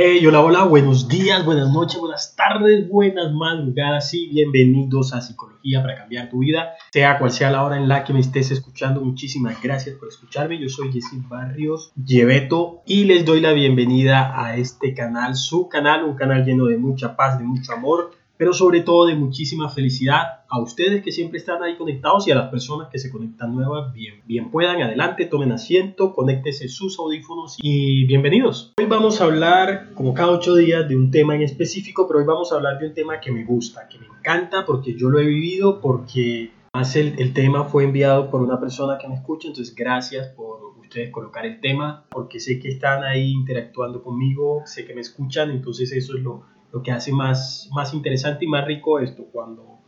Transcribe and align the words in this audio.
Hola, 0.00 0.42
hola, 0.42 0.62
buenos 0.62 1.08
días, 1.08 1.44
buenas 1.44 1.72
noches, 1.72 1.98
buenas 1.98 2.36
tardes, 2.36 2.88
buenas 2.88 3.32
madrugadas 3.32 4.14
y 4.14 4.28
bienvenidos 4.28 5.12
a 5.12 5.20
Psicología 5.20 5.82
para 5.82 5.96
cambiar 5.96 6.30
tu 6.30 6.38
vida. 6.38 6.74
Sea 6.92 7.18
cual 7.18 7.32
sea 7.32 7.50
la 7.50 7.64
hora 7.64 7.76
en 7.76 7.88
la 7.88 8.04
que 8.04 8.12
me 8.12 8.20
estés 8.20 8.52
escuchando, 8.52 9.00
muchísimas 9.00 9.60
gracias 9.60 9.96
por 9.96 10.06
escucharme. 10.06 10.60
Yo 10.60 10.68
soy 10.68 10.92
Jessy 10.92 11.20
Barrios 11.28 11.90
Lleveto 11.96 12.82
y 12.86 13.06
les 13.06 13.24
doy 13.24 13.40
la 13.40 13.52
bienvenida 13.52 14.40
a 14.40 14.56
este 14.56 14.94
canal, 14.94 15.34
su 15.34 15.68
canal, 15.68 16.04
un 16.04 16.14
canal 16.14 16.44
lleno 16.44 16.66
de 16.66 16.78
mucha 16.78 17.16
paz, 17.16 17.40
de 17.40 17.44
mucho 17.44 17.72
amor 17.72 18.12
pero 18.38 18.52
sobre 18.52 18.80
todo 18.80 19.06
de 19.06 19.16
muchísima 19.16 19.68
felicidad 19.68 20.44
a 20.48 20.60
ustedes 20.62 21.02
que 21.02 21.10
siempre 21.10 21.38
están 21.38 21.62
ahí 21.62 21.76
conectados 21.76 22.26
y 22.28 22.30
a 22.30 22.36
las 22.36 22.48
personas 22.50 22.88
que 22.88 22.98
se 22.98 23.10
conectan 23.10 23.54
nuevas, 23.54 23.92
bien, 23.92 24.22
bien 24.26 24.50
puedan, 24.50 24.80
adelante, 24.80 25.26
tomen 25.26 25.50
asiento, 25.50 26.14
conéctense 26.14 26.68
sus 26.68 26.98
audífonos 27.00 27.56
y 27.60 28.06
bienvenidos. 28.06 28.72
Hoy 28.78 28.86
vamos 28.86 29.20
a 29.20 29.24
hablar, 29.24 29.92
como 29.94 30.14
cada 30.14 30.30
ocho 30.30 30.54
días, 30.54 30.88
de 30.88 30.96
un 30.96 31.10
tema 31.10 31.34
en 31.34 31.42
específico, 31.42 32.06
pero 32.06 32.20
hoy 32.20 32.26
vamos 32.26 32.52
a 32.52 32.54
hablar 32.54 32.78
de 32.78 32.86
un 32.86 32.94
tema 32.94 33.20
que 33.20 33.32
me 33.32 33.44
gusta, 33.44 33.88
que 33.88 33.98
me 33.98 34.06
encanta, 34.06 34.64
porque 34.64 34.94
yo 34.94 35.10
lo 35.10 35.18
he 35.18 35.26
vivido, 35.26 35.80
porque 35.80 36.52
el, 36.94 37.14
el 37.18 37.32
tema 37.32 37.64
fue 37.64 37.84
enviado 37.84 38.30
por 38.30 38.40
una 38.40 38.60
persona 38.60 38.98
que 38.98 39.08
me 39.08 39.16
escucha, 39.16 39.48
entonces 39.48 39.74
gracias 39.74 40.28
por 40.28 40.60
ustedes 40.80 41.10
colocar 41.10 41.44
el 41.44 41.60
tema, 41.60 42.04
porque 42.08 42.38
sé 42.38 42.60
que 42.60 42.68
están 42.68 43.02
ahí 43.02 43.32
interactuando 43.32 44.00
conmigo, 44.00 44.62
sé 44.64 44.86
que 44.86 44.94
me 44.94 45.00
escuchan, 45.00 45.50
entonces 45.50 45.90
eso 45.92 46.16
es 46.16 46.22
lo 46.22 46.44
lo 46.72 46.82
que 46.82 46.92
hace 46.92 47.12
más, 47.12 47.68
más 47.72 47.94
interesante 47.94 48.44
y 48.44 48.48
más 48.48 48.66
rico 48.66 48.98
esto, 48.98 49.24
cuando 49.32 49.78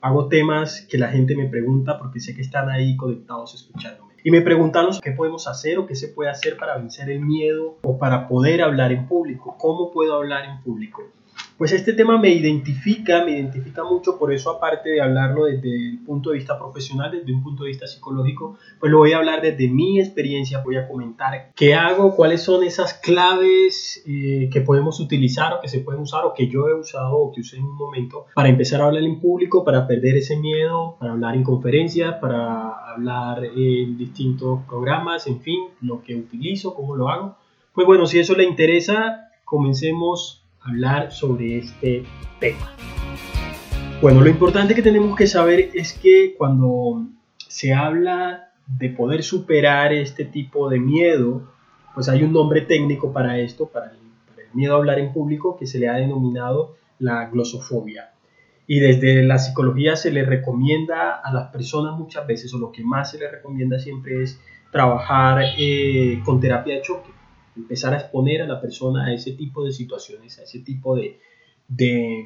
hago 0.00 0.28
temas 0.28 0.86
que 0.88 0.98
la 0.98 1.08
gente 1.08 1.36
me 1.36 1.48
pregunta 1.48 1.98
porque 1.98 2.20
sé 2.20 2.34
que 2.34 2.42
están 2.42 2.68
ahí 2.70 2.96
conectados 2.96 3.54
escuchándome. 3.54 4.14
Y 4.24 4.30
me 4.30 4.40
preguntan 4.40 4.88
qué 5.02 5.12
podemos 5.12 5.46
hacer 5.46 5.78
o 5.78 5.86
qué 5.86 5.94
se 5.94 6.08
puede 6.08 6.30
hacer 6.30 6.56
para 6.56 6.76
vencer 6.76 7.08
el 7.08 7.20
miedo 7.20 7.78
o 7.82 7.98
para 7.98 8.28
poder 8.28 8.62
hablar 8.62 8.92
en 8.92 9.06
público. 9.06 9.56
¿Cómo 9.58 9.92
puedo 9.92 10.14
hablar 10.14 10.44
en 10.44 10.60
público? 10.60 11.02
Pues 11.58 11.72
este 11.72 11.92
tema 11.92 12.18
me 12.18 12.30
identifica, 12.30 13.24
me 13.24 13.32
identifica 13.32 13.82
mucho, 13.82 14.16
por 14.16 14.32
eso 14.32 14.48
aparte 14.48 14.90
de 14.90 15.00
hablarlo 15.00 15.46
desde 15.46 15.74
el 15.74 15.98
punto 16.06 16.30
de 16.30 16.36
vista 16.36 16.56
profesional, 16.56 17.10
desde 17.10 17.32
un 17.32 17.42
punto 17.42 17.64
de 17.64 17.70
vista 17.70 17.88
psicológico, 17.88 18.56
pues 18.78 18.92
lo 18.92 18.98
voy 18.98 19.10
a 19.10 19.16
hablar 19.16 19.42
desde 19.42 19.66
mi 19.66 19.98
experiencia, 19.98 20.62
voy 20.62 20.76
a 20.76 20.86
comentar 20.86 21.50
qué 21.56 21.74
hago, 21.74 22.14
cuáles 22.14 22.42
son 22.42 22.62
esas 22.62 22.94
claves 22.94 24.04
eh, 24.06 24.48
que 24.52 24.60
podemos 24.60 25.00
utilizar 25.00 25.52
o 25.52 25.60
que 25.60 25.66
se 25.66 25.80
pueden 25.80 26.00
usar 26.00 26.24
o 26.26 26.32
que 26.32 26.46
yo 26.46 26.68
he 26.68 26.74
usado 26.74 27.16
o 27.16 27.32
que 27.32 27.40
usé 27.40 27.56
en 27.56 27.64
un 27.64 27.74
momento 27.74 28.26
para 28.36 28.48
empezar 28.48 28.80
a 28.80 28.86
hablar 28.86 29.02
en 29.02 29.18
público, 29.18 29.64
para 29.64 29.84
perder 29.84 30.16
ese 30.16 30.36
miedo, 30.36 30.94
para 31.00 31.10
hablar 31.10 31.34
en 31.34 31.42
conferencias, 31.42 32.14
para 32.20 32.92
hablar 32.92 33.44
en 33.44 33.98
distintos 33.98 34.60
programas, 34.68 35.26
en 35.26 35.40
fin, 35.40 35.58
lo 35.80 36.04
que 36.04 36.14
utilizo, 36.14 36.72
cómo 36.72 36.94
lo 36.94 37.08
hago. 37.08 37.36
Pues 37.72 37.84
bueno, 37.84 38.06
si 38.06 38.20
eso 38.20 38.36
le 38.36 38.44
interesa, 38.44 39.32
comencemos 39.44 40.44
hablar 40.60 41.12
sobre 41.12 41.58
este 41.58 42.04
tema. 42.40 42.72
Bueno, 44.00 44.20
lo 44.20 44.28
importante 44.28 44.74
que 44.74 44.82
tenemos 44.82 45.16
que 45.16 45.26
saber 45.26 45.70
es 45.74 45.92
que 45.92 46.34
cuando 46.36 47.06
se 47.48 47.74
habla 47.74 48.52
de 48.66 48.90
poder 48.90 49.22
superar 49.22 49.92
este 49.92 50.24
tipo 50.24 50.68
de 50.68 50.78
miedo, 50.78 51.42
pues 51.94 52.08
hay 52.08 52.22
un 52.22 52.32
nombre 52.32 52.60
técnico 52.60 53.12
para 53.12 53.38
esto, 53.38 53.66
para 53.66 53.90
el, 53.90 53.98
miedo 54.54 54.74
a 54.74 54.78
hablar 54.78 54.98
en 54.98 55.12
público, 55.12 55.56
que 55.58 55.66
se 55.66 55.78
le 55.78 55.88
ha 55.88 55.94
denominado 55.94 56.76
la 56.98 57.26
glosofobia. 57.26 58.12
Y 58.66 58.80
desde 58.80 59.22
la 59.22 59.38
psicología 59.38 59.94
se 59.94 60.10
le 60.10 60.24
recomienda 60.24 61.14
a 61.14 61.32
las 61.32 61.50
personas 61.50 61.98
muchas 61.98 62.26
veces, 62.26 62.54
o 62.54 62.58
lo 62.58 62.72
que 62.72 62.82
más 62.82 63.10
se 63.10 63.18
le 63.18 63.30
recomienda 63.30 63.78
siempre 63.78 64.22
es 64.22 64.40
trabajar 64.72 65.42
eh, 65.58 66.22
con 66.24 66.40
terapia 66.40 66.76
de 66.76 66.82
choque 66.82 67.17
empezar 67.58 67.92
a 67.94 67.98
exponer 67.98 68.42
a 68.42 68.46
la 68.46 68.60
persona 68.60 69.06
a 69.06 69.12
ese 69.12 69.32
tipo 69.32 69.64
de 69.64 69.72
situaciones, 69.72 70.38
a 70.38 70.44
ese 70.44 70.60
tipo 70.60 70.96
de, 70.96 71.18
de, 71.66 72.24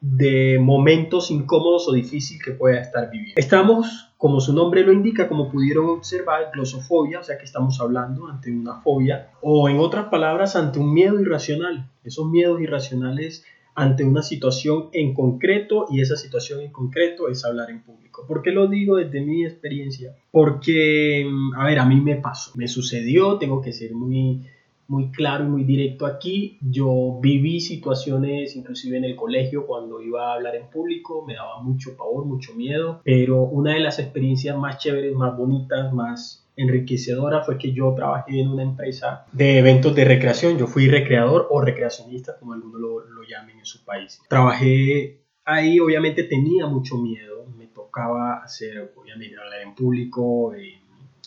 de 0.00 0.58
momentos 0.60 1.30
incómodos 1.30 1.88
o 1.88 1.92
difíciles 1.92 2.42
que 2.42 2.52
pueda 2.52 2.80
estar 2.80 3.10
viviendo. 3.10 3.34
Estamos, 3.36 4.12
como 4.18 4.40
su 4.40 4.52
nombre 4.52 4.84
lo 4.84 4.92
indica, 4.92 5.28
como 5.28 5.50
pudieron 5.50 5.88
observar, 5.90 6.50
glosofobia, 6.52 7.20
o 7.20 7.22
sea 7.22 7.38
que 7.38 7.44
estamos 7.44 7.80
hablando 7.80 8.26
ante 8.26 8.50
una 8.50 8.80
fobia, 8.80 9.30
o 9.40 9.68
en 9.68 9.78
otras 9.78 10.06
palabras, 10.06 10.56
ante 10.56 10.78
un 10.78 10.92
miedo 10.92 11.20
irracional. 11.20 11.88
Esos 12.04 12.28
miedos 12.28 12.60
irracionales 12.60 13.44
ante 13.74 14.04
una 14.04 14.22
situación 14.22 14.88
en 14.92 15.14
concreto 15.14 15.86
y 15.90 16.00
esa 16.00 16.16
situación 16.16 16.60
en 16.60 16.72
concreto 16.72 17.28
es 17.28 17.44
hablar 17.44 17.70
en 17.70 17.82
público. 17.82 18.26
¿Por 18.26 18.42
qué 18.42 18.50
lo 18.50 18.66
digo 18.68 18.96
desde 18.96 19.20
mi 19.20 19.44
experiencia? 19.44 20.14
Porque, 20.30 21.26
mm, 21.28 21.54
a 21.54 21.64
ver, 21.64 21.78
a 21.78 21.86
mí 21.86 22.00
me 22.00 22.16
pasó, 22.16 22.52
me 22.56 22.68
sucedió, 22.68 23.38
tengo 23.38 23.60
que 23.62 23.72
ser 23.72 23.94
muy, 23.94 24.42
muy 24.88 25.10
claro 25.10 25.44
y 25.44 25.48
muy 25.48 25.64
directo 25.64 26.04
aquí. 26.04 26.58
Yo 26.60 27.18
viví 27.22 27.60
situaciones, 27.60 28.54
inclusive 28.56 28.98
en 28.98 29.04
el 29.04 29.16
colegio, 29.16 29.66
cuando 29.66 30.02
iba 30.02 30.30
a 30.30 30.34
hablar 30.34 30.54
en 30.54 30.68
público, 30.68 31.24
me 31.26 31.34
daba 31.34 31.62
mucho 31.62 31.96
pavor, 31.96 32.26
mucho 32.26 32.54
miedo, 32.54 33.00
pero 33.04 33.42
una 33.42 33.74
de 33.74 33.80
las 33.80 33.98
experiencias 33.98 34.56
más 34.56 34.78
chéveres, 34.78 35.14
más 35.14 35.36
bonitas, 35.36 35.92
más 35.92 36.41
enriquecedora 36.56 37.42
fue 37.42 37.58
que 37.58 37.72
yo 37.72 37.92
trabajé 37.94 38.40
en 38.40 38.48
una 38.48 38.62
empresa 38.62 39.26
de 39.32 39.58
eventos 39.58 39.94
de 39.94 40.04
recreación. 40.04 40.58
Yo 40.58 40.66
fui 40.66 40.88
recreador 40.88 41.46
o 41.50 41.60
recreacionista, 41.60 42.38
como 42.38 42.52
algunos 42.52 42.80
lo, 42.80 43.00
lo 43.00 43.22
llamen 43.22 43.58
en 43.58 43.64
su 43.64 43.84
país. 43.84 44.20
Trabajé 44.28 45.22
ahí, 45.44 45.80
obviamente 45.80 46.24
tenía 46.24 46.66
mucho 46.66 46.98
miedo. 46.98 47.46
Me 47.56 47.66
tocaba 47.66 48.42
hacer, 48.42 48.92
obviamente, 48.96 49.36
hablar 49.38 49.62
en 49.62 49.74
público, 49.74 50.54
en, 50.54 50.80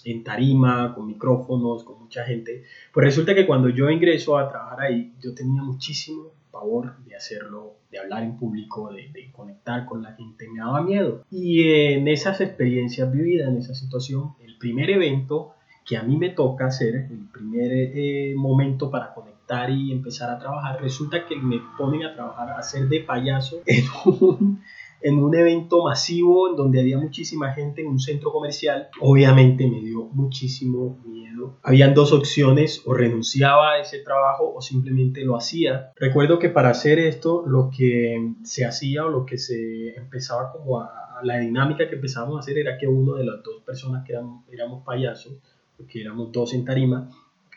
en 0.03 0.23
tarima, 0.23 0.93
con 0.93 1.07
micrófonos, 1.07 1.83
con 1.83 1.99
mucha 1.99 2.23
gente. 2.23 2.63
Pues 2.93 3.05
resulta 3.05 3.33
que 3.33 3.45
cuando 3.45 3.69
yo 3.69 3.89
ingreso 3.89 4.37
a 4.37 4.49
trabajar 4.49 4.81
ahí, 4.81 5.13
yo 5.19 5.33
tenía 5.33 5.63
muchísimo 5.63 6.31
favor 6.51 6.95
de 7.05 7.15
hacerlo, 7.15 7.75
de 7.95 8.01
hablar 8.01 8.23
en 8.23 8.37
público, 8.37 8.91
de, 8.91 9.31
conectar 9.31 9.85
con 9.85 10.03
la 10.03 10.13
gente, 10.13 10.47
me 10.49 10.59
daba 10.59 10.81
miedo. 10.81 11.23
Y 11.31 11.63
en 11.93 12.07
esas 12.07 12.41
experiencias 12.41 13.11
vividas, 13.11 13.49
en 13.49 13.57
esa 13.57 13.73
situación, 13.73 14.33
el 14.41 14.57
primer 14.57 14.89
evento 14.89 15.53
que 15.85 15.97
a 15.97 16.03
mí 16.03 16.17
me 16.17 16.29
toca 16.29 16.65
hacer, 16.65 16.95
el 16.95 17.27
primer 17.31 17.71
eh, 17.71 18.33
momento 18.35 18.89
para 18.89 19.13
conectar 19.13 19.69
y 19.69 19.91
empezar 19.91 20.29
a 20.29 20.39
trabajar, 20.39 20.81
resulta 20.81 21.25
que 21.25 21.35
me 21.35 21.61
ponen 21.77 22.03
a 22.03 22.13
trabajar, 22.13 22.49
a 22.49 22.57
hacer 22.57 22.87
de 22.89 23.01
payaso 23.01 23.61
en 23.65 23.83
un, 24.05 24.61
en 25.01 25.19
un 25.19 25.35
evento 25.35 25.83
masivo 25.83 26.49
en 26.49 26.55
donde 26.55 26.81
había 26.81 26.97
muchísima 26.97 27.53
gente 27.53 27.81
en 27.81 27.87
un 27.87 27.99
centro 27.99 28.31
comercial. 28.31 28.89
Obviamente 29.01 29.67
me 29.67 29.81
dio 29.81 30.05
muchísimo 30.05 30.99
miedo. 31.05 31.57
Habían 31.63 31.93
dos 31.93 32.11
opciones, 32.11 32.81
o 32.85 32.93
renunciaba 32.93 33.73
a 33.73 33.79
ese 33.79 33.99
trabajo 33.99 34.53
o 34.55 34.61
simplemente 34.61 35.23
lo 35.23 35.35
hacía. 35.35 35.91
Recuerdo 35.95 36.39
que 36.39 36.49
para 36.49 36.69
hacer 36.69 36.99
esto 36.99 37.43
lo 37.45 37.69
que 37.75 38.33
se 38.43 38.65
hacía 38.65 39.05
o 39.05 39.09
lo 39.09 39.25
que 39.25 39.37
se 39.37 39.95
empezaba 39.95 40.51
como 40.51 40.79
a, 40.79 41.21
la 41.23 41.39
dinámica 41.39 41.87
que 41.87 41.95
empezábamos 41.95 42.37
a 42.37 42.39
hacer 42.41 42.57
era 42.57 42.77
que 42.77 42.87
uno 42.87 43.15
de 43.15 43.25
las 43.25 43.41
dos 43.41 43.61
personas 43.63 44.03
que 44.05 44.13
éramos, 44.13 44.43
éramos 44.51 44.83
payasos, 44.83 45.33
porque 45.77 46.01
éramos 46.01 46.31
dos 46.31 46.53
en 46.53 46.65
tarima, 46.65 47.09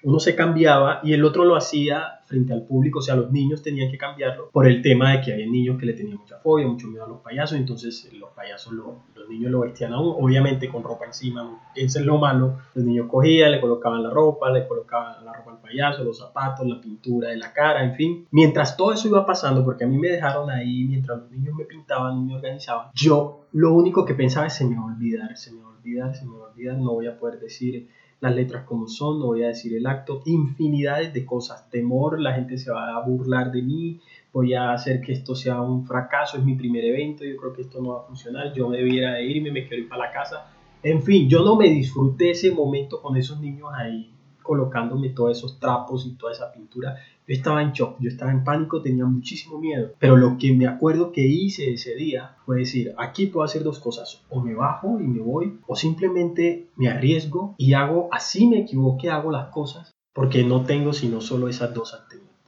uno 0.03 0.19
se 0.21 0.35
cambiaba 0.35 1.01
y 1.03 1.13
el 1.13 1.25
otro 1.25 1.45
lo 1.45 1.57
hacía 1.57 2.21
frente 2.27 2.53
al 2.53 2.63
público, 2.63 2.99
o 2.99 3.03
sea, 3.03 3.17
los 3.17 3.33
niños 3.33 3.63
tenían 3.63 3.91
que 3.91 3.97
cambiarlo 3.97 4.51
por 4.51 4.67
el 4.67 4.83
tema 4.83 5.13
de 5.13 5.23
que 5.23 5.33
había 5.33 5.47
niños 5.47 5.79
que 5.79 5.87
le 5.87 5.95
tenían 5.95 6.19
mucha 6.19 6.39
fobia, 6.39 6.67
mucho 6.67 6.87
miedo 6.87 7.05
a 7.05 7.09
los 7.09 7.21
payasos, 7.21 7.56
entonces 7.56 8.11
los 8.12 8.31
payasos, 8.31 8.75
los 8.75 9.29
niños 9.31 9.50
lo 9.50 9.61
vestían 9.61 9.95
aún, 9.95 10.15
obviamente 10.19 10.69
con 10.69 10.83
ropa 10.83 11.06
encima, 11.06 11.59
eso 11.75 11.99
es 11.99 12.05
lo 12.05 12.19
malo, 12.19 12.59
los 12.75 12.85
niños 12.85 13.06
cogían, 13.09 13.53
le 13.53 13.61
colocaban 13.61 14.03
la 14.03 14.11
ropa, 14.11 14.50
le 14.50 14.69
colocaban 14.69 15.25
la 15.25 15.33
ropa 15.33 15.53
al 15.53 15.59
payaso, 15.59 16.05
los 16.05 16.19
zapatos, 16.19 16.67
la 16.67 16.81
pintura 16.81 17.31
de 17.31 17.39
la 17.39 17.53
cara, 17.53 17.83
en 17.83 17.94
fin. 17.94 18.27
Mientras 18.31 18.77
todo 18.77 18.93
eso 18.93 19.09
iba 19.09 19.25
pasando, 19.25 19.65
porque 19.65 19.85
a 19.85 19.87
mí 19.87 19.97
me 19.97 20.09
dejaron 20.09 20.51
ahí, 20.51 20.85
mientras 20.85 21.19
los 21.21 21.31
niños 21.31 21.55
me 21.55 21.65
pintaban 21.65 22.19
y 22.19 22.25
me 22.25 22.35
organizaban, 22.37 22.89
yo 22.94 23.47
lo 23.53 23.73
único 23.73 24.05
que 24.05 24.15
pensaba 24.15 24.47
es 24.47 24.55
se 24.55 24.67
me 24.67 24.77
va 24.77 24.83
a 24.83 24.87
olvidar, 24.87 25.37
se 25.37 25.53
me 25.53 25.62
va 25.62 25.69
a 25.69 25.77
olvidar, 25.79 26.15
se 26.15 26.27
me 26.27 26.37
va 26.37 26.47
a 26.47 26.51
olvidar, 26.51 26.77
no 26.77 26.93
voy 26.93 27.06
a 27.06 27.19
poder 27.19 27.41
decir 27.41 27.89
las 28.20 28.35
letras 28.35 28.65
como 28.65 28.88
son, 28.88 29.20
no 29.20 29.26
voy 29.26 29.44
a 29.44 29.49
decir 29.49 29.75
el 29.76 29.87
acto, 29.87 30.23
infinidades 30.25 31.12
de 31.12 31.25
cosas, 31.25 31.70
temor, 31.70 32.20
la 32.20 32.35
gente 32.35 32.59
se 32.59 32.70
va 32.70 32.97
a 32.97 33.06
burlar 33.06 33.53
de 33.53 33.62
mí, 33.62 34.00
voy 34.32 34.55
a 34.55 34.73
hacer 34.73 35.00
que 35.00 35.12
esto 35.12 35.35
sea 35.35 35.61
un 35.61 35.87
fracaso, 35.87 36.37
es 36.37 36.44
mi 36.44 36.55
primer 36.56 36.85
evento, 36.85 37.25
yo 37.25 37.37
creo 37.37 37.53
que 37.53 37.62
esto 37.62 37.81
no 37.81 37.91
va 37.91 38.00
a 38.00 38.06
funcionar, 38.06 38.53
yo 38.53 38.70
debiera 38.70 39.15
de 39.15 39.25
irme, 39.25 39.53
me 39.53 39.67
quiero 39.67 39.85
ir 39.85 39.88
para 39.88 40.06
la 40.06 40.12
casa. 40.12 40.50
En 40.82 41.03
fin, 41.03 41.29
yo 41.29 41.44
no 41.44 41.56
me 41.56 41.69
disfruté 41.69 42.31
ese 42.31 42.50
momento 42.50 43.00
con 43.00 43.17
esos 43.17 43.41
niños 43.41 43.69
ahí 43.75 44.12
colocándome 44.49 45.11
todos 45.11 45.37
esos 45.37 45.61
trapos 45.61 46.06
y 46.06 46.15
toda 46.15 46.32
esa 46.32 46.50
pintura 46.50 46.97
Yo 47.29 47.35
estaba 47.35 47.63
en 47.63 47.73
shock, 47.73 47.99
yo 48.01 48.09
estaba 48.09 48.33
en 48.33 48.43
pánico, 48.43 48.81
tenía 48.81 49.05
muchísimo 49.05 49.61
miedo. 49.61 49.93
Pero 49.99 50.17
lo 50.17 50.39
que 50.39 50.55
me 50.55 50.67
acuerdo 50.67 51.13
que 51.13 51.27
hice 51.27 51.75
ese 51.75 51.95
día 51.95 52.37
fue 52.47 52.61
decir, 52.61 52.95
aquí 52.97 53.27
puedo 53.27 53.45
hacer 53.45 53.63
dos 53.63 53.81
cosas. 53.81 54.23
O 54.31 54.41
me 54.41 54.55
bajo 54.55 54.99
y 54.99 55.07
me 55.07 55.21
voy, 55.21 55.61
o 55.67 55.77
simplemente 55.77 56.69
me 56.77 56.89
arriesgo 56.89 57.55
y 57.59 57.75
hago, 57.75 58.09
así 58.13 58.49
me 58.49 58.61
equivoque, 58.61 59.11
hago 59.11 59.31
las 59.31 59.49
cosas, 59.49 59.95
porque 60.15 60.43
no 60.43 60.65
tengo 60.65 60.95
sino 60.95 61.21
solo 61.21 61.49
esas 61.49 61.75
dos 61.75 61.95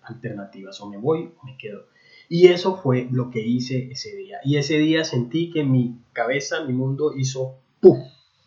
alternativas. 0.03 0.81
O 0.81 0.88
me 0.88 0.97
voy 0.97 1.31
o 1.38 1.44
me 1.44 1.59
quedo. 1.59 1.85
Y 2.31 2.47
eso 2.47 2.77
fue 2.77 3.06
lo 3.11 3.29
que 3.29 3.47
hice 3.47 3.91
ese 3.93 4.17
día. 4.17 4.38
Y 4.44 4.56
ese 4.56 4.79
día 4.79 5.05
sentí 5.05 5.50
que 5.50 5.62
mi 5.62 5.99
cabeza, 6.15 6.65
mi 6.65 6.73
mundo 6.73 7.12
hizo 7.15 7.59
¡puf! 7.81 7.99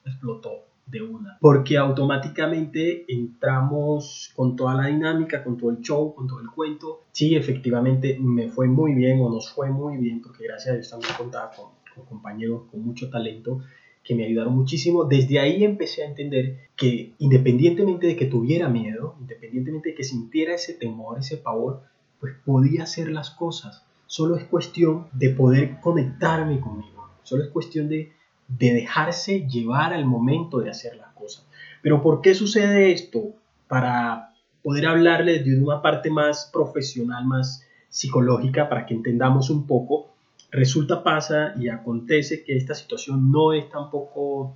explotó 0.04 0.63
de 0.86 1.02
una. 1.02 1.38
Porque 1.40 1.78
automáticamente 1.78 3.06
entramos 3.08 4.32
con 4.36 4.56
toda 4.56 4.76
la 4.76 4.88
dinámica, 4.88 5.44
con 5.44 5.58
todo 5.58 5.72
el 5.72 5.82
show, 5.82 6.14
con 6.14 6.28
todo 6.28 6.40
el 6.40 6.50
cuento. 6.50 7.04
Sí, 7.12 7.36
efectivamente 7.36 8.18
me 8.20 8.50
fue 8.50 8.68
muy 8.68 8.94
bien 8.94 9.20
o 9.22 9.30
nos 9.30 9.52
fue 9.52 9.70
muy 9.70 9.98
bien, 9.98 10.22
porque 10.22 10.46
gracias 10.46 10.72
a 10.72 10.76
Dios 10.76 10.90
también 10.90 11.14
contaba 11.18 11.52
con, 11.52 11.72
con 11.96 12.06
compañeros 12.06 12.64
con 12.70 12.82
mucho 12.82 13.10
talento 13.10 13.62
que 14.04 14.16
me 14.16 14.26
ayudaron 14.26 14.56
muchísimo. 14.56 15.06
Desde 15.06 15.40
ahí 15.40 15.64
empecé 15.64 16.04
a 16.04 16.08
entender 16.08 16.70
que 16.76 17.14
independientemente 17.20 18.08
de 18.08 18.16
que 18.16 18.26
tuviera 18.26 18.68
miedo, 18.68 19.16
independientemente 19.20 19.90
de 19.90 19.96
que 19.96 20.04
sintiera 20.04 20.54
ese 20.54 20.74
temor, 20.74 21.20
ese 21.20 21.38
pavor, 21.38 21.84
pues 22.20 22.34
podía 22.46 22.84
hacer 22.84 23.10
las 23.10 23.32
cosas. 23.32 23.86
Solo 24.06 24.36
es 24.36 24.44
cuestión 24.46 25.08
de 25.14 25.30
poder 25.30 25.80
conectarme 25.80 26.60
conmigo. 26.60 27.10
Solo 27.24 27.44
es 27.44 27.50
cuestión 27.50 27.88
de, 27.88 28.12
de 28.58 28.74
dejarse 28.74 29.48
llevar 29.48 29.94
al 29.94 30.06
momento 30.06 30.60
de 30.60 30.70
hacer 30.70 30.96
las 30.96 31.14
cosas. 31.14 31.46
Pero 31.82 32.02
¿por 32.02 32.22
qué 32.22 32.34
sucede 32.34 32.92
esto? 32.92 33.34
Para 33.68 34.34
poder 34.64 34.88
hablarles 34.88 35.46
de 35.46 35.60
una 35.60 35.82
parte 35.82 36.10
más 36.10 36.50
profesional, 36.52 37.26
más 37.26 37.66
psicológica, 37.90 38.70
para 38.70 38.86
que 38.86 38.94
entendamos 38.94 39.50
un 39.50 39.68
poco, 39.68 40.14
resulta, 40.52 41.04
pasa 41.04 41.54
y 41.60 41.70
acontece 41.70 42.44
que 42.44 42.56
esta 42.56 42.74
situación 42.74 43.32
no 43.32 43.54
es 43.54 43.70
tampoco 43.70 44.56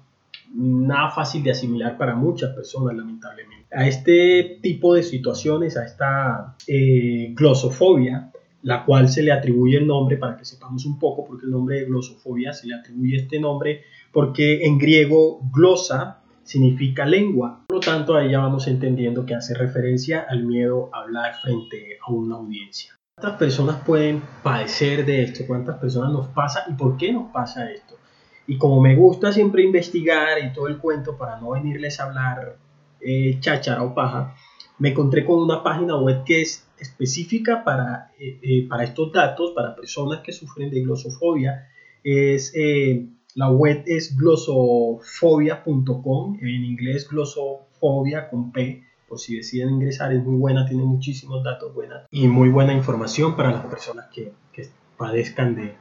nada 0.54 1.12
fácil 1.12 1.44
de 1.44 1.52
asimilar 1.52 1.98
para 1.98 2.16
muchas 2.16 2.54
personas, 2.56 2.96
lamentablemente. 2.96 3.68
A 3.76 3.88
este 3.88 4.60
tipo 4.62 4.94
de 4.94 5.04
situaciones, 5.04 5.76
a 5.78 5.86
esta 5.86 6.56
eh, 6.68 7.34
glosofobia, 7.36 8.32
la 8.64 8.86
cual 8.86 9.10
se 9.10 9.24
le 9.24 9.32
atribuye 9.32 9.78
el 9.78 9.88
nombre, 9.88 10.18
para 10.18 10.38
que 10.38 10.46
sepamos 10.46 10.86
un 10.86 11.00
poco, 11.00 11.26
porque 11.26 11.46
el 11.46 11.52
nombre 11.52 11.80
de 11.80 11.86
glosofobia 11.86 12.54
se 12.54 12.68
le 12.68 12.76
atribuye 12.76 13.18
este 13.18 13.40
nombre, 13.40 13.84
porque 14.12 14.66
en 14.66 14.78
griego 14.78 15.40
glosa 15.54 16.22
significa 16.44 17.06
lengua. 17.06 17.64
Por 17.68 17.78
lo 17.78 17.80
tanto, 17.82 18.16
ahí 18.16 18.32
ya 18.32 18.40
vamos 18.40 18.68
entendiendo 18.68 19.26
que 19.26 19.36
hace 19.36 19.54
referencia 19.54 20.26
al 20.28 20.46
miedo 20.46 20.90
a 20.94 21.02
hablar 21.02 21.36
frente 21.42 21.98
a 22.06 22.12
una 22.12 22.36
audiencia. 22.36 22.98
¿Cuántas 23.20 23.40
personas 23.40 23.84
pueden 23.84 24.22
padecer 24.44 25.06
de 25.06 25.24
esto? 25.24 25.44
¿Cuántas 25.48 25.78
personas 25.78 26.12
nos 26.12 26.28
pasa 26.28 26.66
y 26.70 26.74
por 26.74 26.98
qué 26.98 27.12
nos 27.12 27.32
pasa 27.32 27.70
esto? 27.72 27.96
Y 28.46 28.58
como 28.58 28.80
me 28.80 28.96
gusta 28.96 29.34
siempre 29.34 29.64
investigar 29.64 30.38
y 30.44 30.54
todo 30.54 30.68
el 30.68 30.78
cuento 30.78 31.18
para 31.18 31.40
no 31.40 31.52
venirles 31.52 32.00
a 32.00 32.06
hablar 32.06 32.58
eh, 33.02 33.38
cháchara 33.40 33.84
o 33.84 33.94
paja, 33.94 34.36
me 34.78 34.90
encontré 34.90 35.26
con 35.26 35.40
una 35.40 35.64
página 35.64 35.98
web 35.98 36.24
que 36.24 36.42
es 36.42 36.67
específica 36.80 37.64
para, 37.64 38.12
eh, 38.20 38.40
eh, 38.42 38.68
para 38.68 38.84
estos 38.84 39.12
datos, 39.12 39.52
para 39.52 39.76
personas 39.76 40.22
que 40.22 40.32
sufren 40.32 40.70
de 40.70 40.82
glosofobia. 40.82 41.68
Es, 42.04 42.54
eh, 42.56 43.08
la 43.36 43.52
web 43.52 43.84
es 43.86 44.16
glosofobia.com, 44.18 46.38
en 46.42 46.66
inglés 46.66 47.08
glosofobia 47.10 48.30
con 48.30 48.52
P, 48.52 48.84
por 49.08 49.20
si 49.20 49.38
deciden 49.38 49.70
ingresar, 49.72 50.14
es 50.14 50.24
muy 50.24 50.38
buena, 50.38 50.66
tiene 50.66 50.84
muchísimos 50.84 51.44
datos 51.44 51.74
buenos 51.74 52.04
y 52.12 52.28
muy 52.28 52.50
buena 52.50 52.74
información 52.74 53.36
para 53.36 53.52
las 53.52 53.66
personas 53.66 54.08
que, 54.14 54.34
que 54.52 54.68
padezcan 54.98 55.56
de, 55.56 55.74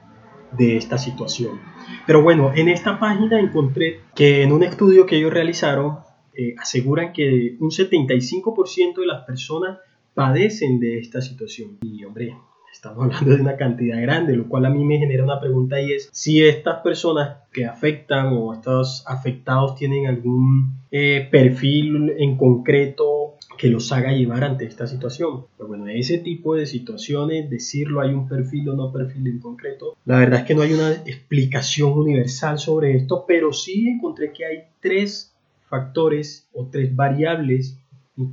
de 0.57 0.77
esta 0.77 0.99
situación. 0.99 1.61
Pero 2.07 2.23
bueno, 2.23 2.53
en 2.55 2.69
esta 2.69 3.01
página 3.01 3.41
encontré 3.41 4.03
que 4.15 4.43
en 4.43 4.53
un 4.53 4.63
estudio 4.63 5.07
que 5.07 5.17
ellos 5.17 5.33
realizaron 5.33 6.05
aseguran 6.59 7.15
que 7.15 7.57
un 7.61 7.71
75% 7.71 9.01
de 9.01 9.07
las 9.07 9.25
personas 9.25 9.79
padecen 10.17 10.81
de 10.81 10.99
esta 10.99 11.21
situación. 11.21 11.77
Y 11.83 12.03
hombre, 12.05 12.35
estamos 12.73 13.05
hablando 13.05 13.37
de 13.37 13.43
una 13.43 13.57
cantidad 13.57 14.01
grande, 14.01 14.35
lo 14.35 14.49
cual 14.49 14.65
a 14.65 14.71
mí 14.71 14.83
me 14.83 14.97
genera 14.97 15.23
una 15.23 15.39
pregunta 15.39 15.79
y 15.79 15.93
es 15.93 16.09
si 16.11 16.43
estas 16.43 16.81
personas 16.81 17.37
que 17.53 17.67
afectan 17.67 18.29
o 18.33 18.55
estos 18.55 19.05
afectados 19.07 19.77
tienen 19.77 20.07
algún 20.07 20.79
eh, 20.91 21.29
perfil 21.31 22.15
en 22.17 22.39
concreto 22.39 23.35
que 23.59 23.69
los 23.69 23.93
haga 23.93 24.13
llevar 24.13 24.43
ante 24.43 24.65
esta 24.65 24.87
situación. 24.87 25.45
Pero 25.59 25.69
bueno, 25.69 25.87
ese 25.89 26.17
tipo 26.17 26.55
de 26.55 26.65
situaciones, 26.65 27.51
decirlo 27.51 28.01
hay 28.01 28.15
un 28.15 28.27
perfil 28.27 28.71
o 28.71 28.75
no 28.75 28.91
perfil 28.91 29.27
en 29.27 29.39
concreto, 29.39 29.99
la 30.07 30.19
verdad 30.19 30.41
es 30.41 30.47
que 30.47 30.55
no 30.55 30.63
hay 30.63 30.73
una 30.73 30.93
explicación 30.93 31.93
universal 31.93 32.59
sobre 32.59 32.97
esto, 32.97 33.27
pero 33.29 33.53
sí 33.53 33.87
encontré 33.87 34.33
que 34.33 34.47
hay 34.47 34.59
tres 34.81 35.35
factores 35.69 36.49
o 36.55 36.69
tres 36.73 36.97
variables 36.97 37.79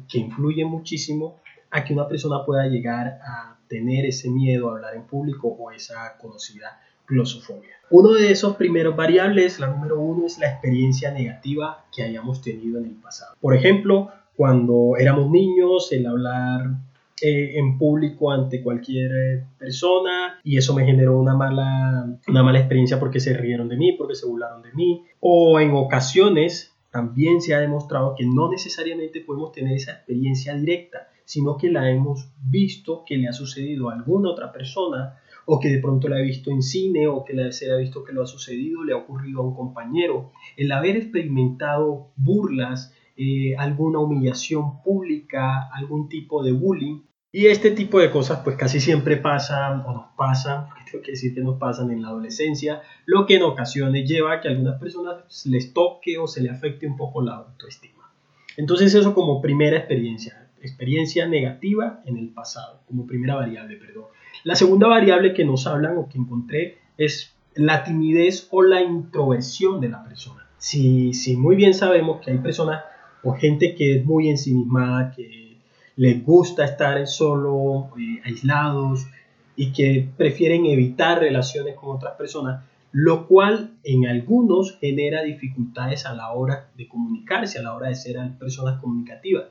que 0.08 0.20
influyen 0.20 0.70
muchísimo 0.70 1.43
a 1.74 1.84
que 1.84 1.94
una 1.94 2.08
persona 2.08 2.46
pueda 2.46 2.68
llegar 2.68 3.20
a 3.26 3.58
tener 3.68 4.06
ese 4.06 4.30
miedo 4.30 4.70
a 4.70 4.74
hablar 4.74 4.96
en 4.96 5.04
público 5.04 5.48
o 5.48 5.72
esa 5.72 6.18
conocida 6.20 6.80
glosofobia. 7.08 7.76
Uno 7.90 8.14
de 8.14 8.32
esos 8.32 8.56
primeros 8.56 8.96
variables, 8.96 9.60
la 9.60 9.68
número 9.68 10.00
uno, 10.00 10.28
es 10.28 10.38
la 10.38 10.48
experiencia 10.48 11.12
negativa 11.12 11.84
que 11.94 12.04
hayamos 12.04 12.42
tenido 12.42 12.80
en 12.80 12.86
el 12.86 12.96
pasado. 12.96 13.36
Por 13.42 13.56
ejemplo, 13.56 14.12
cuando 14.36 14.94
éramos 15.00 15.32
niños, 15.32 15.92
el 15.92 16.06
hablar 16.06 16.76
eh, 17.20 17.58
en 17.58 17.80
público 17.80 18.32
ante 18.32 18.62
cualquier 18.62 19.12
eh, 19.12 19.44
persona 19.58 20.40
y 20.44 20.58
eso 20.58 20.76
me 20.76 20.86
generó 20.86 21.20
una 21.20 21.36
mala, 21.36 22.20
una 22.28 22.44
mala 22.44 22.60
experiencia 22.60 23.00
porque 23.00 23.20
se 23.20 23.34
rieron 23.34 23.68
de 23.68 23.78
mí, 23.78 23.94
porque 23.94 24.14
se 24.14 24.28
burlaron 24.28 24.62
de 24.62 24.74
mí. 24.74 25.06
O 25.20 25.60
en 25.60 25.74
ocasiones 25.74 26.76
también 26.92 27.42
se 27.42 27.56
ha 27.56 27.60
demostrado 27.60 28.14
que 28.16 28.26
no 28.26 28.52
necesariamente 28.52 29.22
podemos 29.22 29.52
tener 29.52 29.74
esa 29.74 29.94
experiencia 29.94 30.54
directa, 30.54 31.08
sino 31.26 31.58
que 31.58 31.72
la 31.72 31.90
hemos 31.90 32.30
visto 32.42 33.04
que 33.06 33.18
le 33.18 33.28
ha 33.28 33.34
sucedido 33.34 33.90
a 33.90 33.94
alguna 33.94 34.32
otra 34.32 34.52
persona 34.52 35.20
o 35.46 35.60
que 35.60 35.70
de 35.70 35.80
pronto 35.80 36.08
la 36.08 36.18
ha 36.18 36.22
visto 36.22 36.52
en 36.52 36.62
cine 36.62 37.08
o 37.08 37.24
que 37.26 37.52
se 37.52 37.72
ha 37.72 37.76
visto 37.78 38.04
que 38.04 38.14
lo 38.14 38.24
ha 38.24 38.28
sucedido, 38.28 38.84
le 38.84 38.94
ha 38.94 38.98
ocurrido 38.98 39.42
a 39.42 39.44
un 39.44 39.56
compañero. 39.56 40.32
El 40.56 40.72
haber 40.72 40.96
experimentado 40.96 42.12
burlas, 42.16 42.94
eh, 43.18 43.56
alguna 43.58 44.00
humillación 44.00 44.82
pública, 44.82 45.70
algún 45.74 46.08
tipo 46.10 46.44
de 46.44 46.54
bullying. 46.54 47.02
Y 47.32 47.48
este 47.48 47.72
tipo 47.72 48.00
de 48.00 48.12
cosas 48.12 48.42
pues 48.44 48.56
casi 48.56 48.80
siempre 48.80 49.18
pasan 49.18 49.82
o 49.86 49.94
nos 49.94 50.06
pasan, 50.16 50.68
porque 50.70 50.92
tengo 50.92 51.04
que 51.04 51.12
decir 51.12 51.34
que 51.34 51.42
nos 51.42 51.58
pasan 51.60 51.92
en 51.92 52.02
la 52.02 52.10
adolescencia, 52.10 52.82
lo 53.06 53.26
que 53.26 53.36
en 53.36 53.44
ocasiones 53.44 54.08
lleva 54.08 54.34
a 54.34 54.42
que 54.42 54.48
a 54.48 54.52
algunas 54.52 54.80
personas 54.80 55.46
les 55.46 55.74
toque 55.74 56.18
o 56.18 56.28
se 56.28 56.42
le 56.42 56.52
afecte 56.52 56.88
un 56.88 56.96
poco 56.96 57.22
la 57.22 57.36
autoestima. 57.36 58.12
Entonces 58.56 58.94
eso 58.94 59.16
como 59.16 59.42
primera 59.42 59.78
experiencia, 59.78 60.43
experiencia 60.68 61.28
negativa 61.28 62.02
en 62.06 62.18
el 62.18 62.30
pasado, 62.30 62.82
como 62.88 63.06
primera 63.06 63.36
variable, 63.36 63.78
perdón. 63.78 64.06
La 64.44 64.56
segunda 64.56 64.88
variable 64.88 65.34
que 65.34 65.46
nos 65.46 65.68
hablan 65.68 65.98
o 65.98 66.10
que 66.10 66.18
encontré 66.18 66.78
es 66.98 67.34
la 67.56 67.84
timidez 67.84 68.48
o 68.52 68.64
la 68.64 68.82
introversión 68.82 69.80
de 69.80 69.90
la 69.90 70.04
persona. 70.04 70.48
Si, 70.58 71.14
si 71.14 71.36
muy 71.38 71.56
bien 71.56 71.74
sabemos 71.74 72.22
que 72.22 72.32
hay 72.32 72.38
personas 72.40 72.84
o 73.24 73.34
gente 73.34 73.76
que 73.76 73.98
es 73.98 74.06
muy 74.06 74.30
ensimismada, 74.30 75.12
que 75.12 75.58
les 75.96 76.24
gusta 76.26 76.66
estar 76.66 77.06
solo, 77.08 77.90
eh, 77.98 78.22
aislados 78.26 79.08
y 79.56 79.72
que 79.72 80.08
prefieren 80.18 80.66
evitar 80.66 81.20
relaciones 81.20 81.76
con 81.76 81.96
otras 81.96 82.16
personas, 82.16 82.64
lo 82.92 83.28
cual 83.28 83.72
en 83.84 84.08
algunos 84.08 84.78
genera 84.80 85.24
dificultades 85.24 86.06
a 86.06 86.14
la 86.14 86.32
hora 86.32 86.70
de 86.76 86.88
comunicarse, 86.88 87.60
a 87.60 87.64
la 87.64 87.76
hora 87.76 87.90
de 87.90 87.96
ser 87.96 88.18
personas 88.40 88.80
comunicativas. 88.80 89.46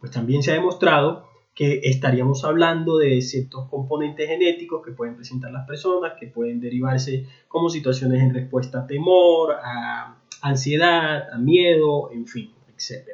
Pues 0.00 0.12
también 0.12 0.42
se 0.42 0.52
ha 0.52 0.54
demostrado 0.54 1.26
que 1.54 1.80
estaríamos 1.84 2.44
hablando 2.44 2.98
de 2.98 3.20
ciertos 3.22 3.68
componentes 3.70 4.28
genéticos 4.28 4.84
que 4.84 4.92
pueden 4.92 5.16
presentar 5.16 5.50
las 5.50 5.66
personas, 5.66 6.12
que 6.20 6.26
pueden 6.26 6.60
derivarse 6.60 7.26
como 7.48 7.70
situaciones 7.70 8.22
en 8.22 8.34
respuesta 8.34 8.80
a 8.80 8.86
temor, 8.86 9.54
a 9.62 10.18
ansiedad, 10.42 11.30
a 11.32 11.38
miedo, 11.38 12.10
en 12.12 12.26
fin 12.26 12.56
etc. 12.76 13.08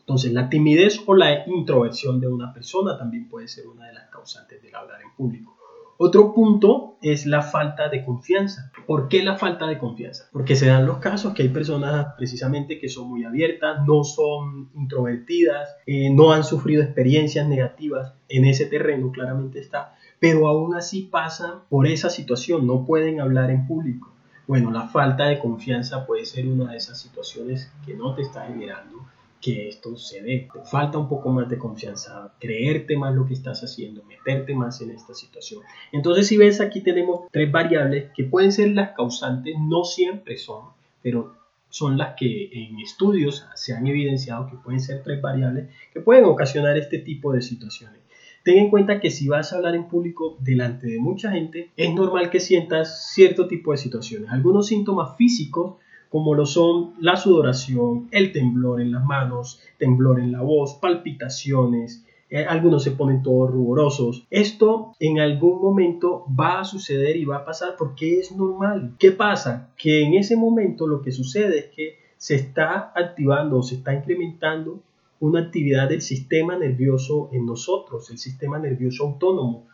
Entonces, 0.00 0.32
la 0.32 0.48
timidez 0.48 1.00
o 1.06 1.14
la 1.14 1.46
introversión 1.46 2.20
de 2.20 2.28
una 2.28 2.52
persona 2.52 2.96
también 2.96 3.28
puede 3.28 3.48
ser 3.48 3.66
una 3.66 3.86
de 3.86 3.94
las 3.94 4.08
causantes 4.08 4.62
del 4.62 4.74
hablar 4.74 5.00
en 5.02 5.14
público. 5.14 5.56
Otro 6.00 6.32
punto 6.32 6.96
es 7.02 7.26
la 7.26 7.42
falta 7.42 7.88
de 7.88 8.04
confianza. 8.04 8.70
¿Por 8.86 9.08
qué 9.08 9.24
la 9.24 9.36
falta 9.36 9.66
de 9.66 9.78
confianza? 9.78 10.28
Porque 10.32 10.54
se 10.54 10.68
dan 10.68 10.86
los 10.86 10.98
casos 10.98 11.34
que 11.34 11.42
hay 11.42 11.48
personas 11.48 12.14
precisamente 12.16 12.78
que 12.78 12.88
son 12.88 13.08
muy 13.08 13.24
abiertas, 13.24 13.84
no 13.84 14.04
son 14.04 14.70
introvertidas, 14.76 15.76
eh, 15.86 16.10
no 16.10 16.32
han 16.32 16.44
sufrido 16.44 16.84
experiencias 16.84 17.48
negativas 17.48 18.14
en 18.28 18.44
ese 18.44 18.66
terreno, 18.66 19.10
claramente 19.10 19.58
está, 19.58 19.96
pero 20.20 20.46
aún 20.46 20.76
así 20.76 21.02
pasan 21.02 21.62
por 21.68 21.88
esa 21.88 22.10
situación, 22.10 22.64
no 22.64 22.86
pueden 22.86 23.20
hablar 23.20 23.50
en 23.50 23.66
público. 23.66 24.12
Bueno, 24.46 24.70
la 24.70 24.86
falta 24.86 25.24
de 25.24 25.40
confianza 25.40 26.06
puede 26.06 26.26
ser 26.26 26.46
una 26.46 26.70
de 26.70 26.76
esas 26.76 27.00
situaciones 27.00 27.72
que 27.84 27.94
no 27.94 28.14
te 28.14 28.22
está 28.22 28.46
generando 28.46 29.04
que 29.40 29.68
esto 29.68 29.96
se 29.96 30.22
dé. 30.22 30.48
Te 30.52 30.60
falta 30.64 30.98
un 30.98 31.08
poco 31.08 31.30
más 31.30 31.48
de 31.48 31.58
confianza, 31.58 32.34
creerte 32.38 32.96
más 32.96 33.14
lo 33.14 33.26
que 33.26 33.34
estás 33.34 33.62
haciendo, 33.62 34.02
meterte 34.04 34.54
más 34.54 34.80
en 34.80 34.90
esta 34.90 35.14
situación. 35.14 35.62
Entonces, 35.92 36.26
si 36.26 36.36
ves, 36.36 36.60
aquí 36.60 36.80
tenemos 36.80 37.30
tres 37.30 37.50
variables 37.50 38.10
que 38.14 38.24
pueden 38.24 38.52
ser 38.52 38.70
las 38.72 38.92
causantes, 38.92 39.54
no 39.58 39.84
siempre 39.84 40.36
son, 40.36 40.70
pero 41.02 41.36
son 41.70 41.98
las 41.98 42.14
que 42.16 42.50
en 42.52 42.78
estudios 42.80 43.46
se 43.54 43.74
han 43.74 43.86
evidenciado 43.86 44.48
que 44.48 44.56
pueden 44.56 44.80
ser 44.80 45.02
tres 45.02 45.20
variables 45.20 45.68
que 45.92 46.00
pueden 46.00 46.24
ocasionar 46.24 46.78
este 46.78 46.98
tipo 46.98 47.32
de 47.32 47.42
situaciones. 47.42 48.00
Ten 48.42 48.58
en 48.58 48.70
cuenta 48.70 49.00
que 49.00 49.10
si 49.10 49.28
vas 49.28 49.52
a 49.52 49.56
hablar 49.56 49.74
en 49.74 49.88
público 49.88 50.38
delante 50.40 50.86
de 50.86 50.98
mucha 50.98 51.30
gente, 51.30 51.70
es 51.76 51.92
normal 51.92 52.30
que 52.30 52.40
sientas 52.40 53.12
cierto 53.12 53.46
tipo 53.46 53.72
de 53.72 53.76
situaciones. 53.76 54.30
Algunos 54.30 54.68
síntomas 54.68 55.16
físicos 55.16 55.76
como 56.08 56.34
lo 56.34 56.46
son 56.46 56.94
la 57.00 57.16
sudoración, 57.16 58.08
el 58.10 58.32
temblor 58.32 58.80
en 58.80 58.92
las 58.92 59.04
manos, 59.04 59.60
temblor 59.78 60.20
en 60.20 60.32
la 60.32 60.42
voz, 60.42 60.74
palpitaciones, 60.74 62.04
eh, 62.30 62.44
algunos 62.44 62.82
se 62.82 62.90
ponen 62.90 63.22
todos 63.22 63.50
ruborosos. 63.50 64.26
Esto 64.30 64.94
en 65.00 65.18
algún 65.18 65.62
momento 65.62 66.26
va 66.38 66.60
a 66.60 66.64
suceder 66.64 67.16
y 67.16 67.24
va 67.24 67.38
a 67.38 67.44
pasar 67.44 67.76
porque 67.78 68.20
es 68.20 68.32
normal. 68.32 68.94
¿Qué 68.98 69.12
pasa? 69.12 69.70
Que 69.76 70.04
en 70.04 70.14
ese 70.14 70.36
momento 70.36 70.86
lo 70.86 71.00
que 71.00 71.12
sucede 71.12 71.58
es 71.58 71.66
que 71.74 71.96
se 72.18 72.34
está 72.34 72.92
activando 72.94 73.58
o 73.58 73.62
se 73.62 73.76
está 73.76 73.94
incrementando 73.94 74.80
una 75.20 75.40
actividad 75.40 75.88
del 75.88 76.02
sistema 76.02 76.56
nervioso 76.56 77.30
en 77.32 77.46
nosotros, 77.46 78.10
el 78.10 78.18
sistema 78.18 78.58
nervioso 78.58 79.04
autónomo, 79.04 79.66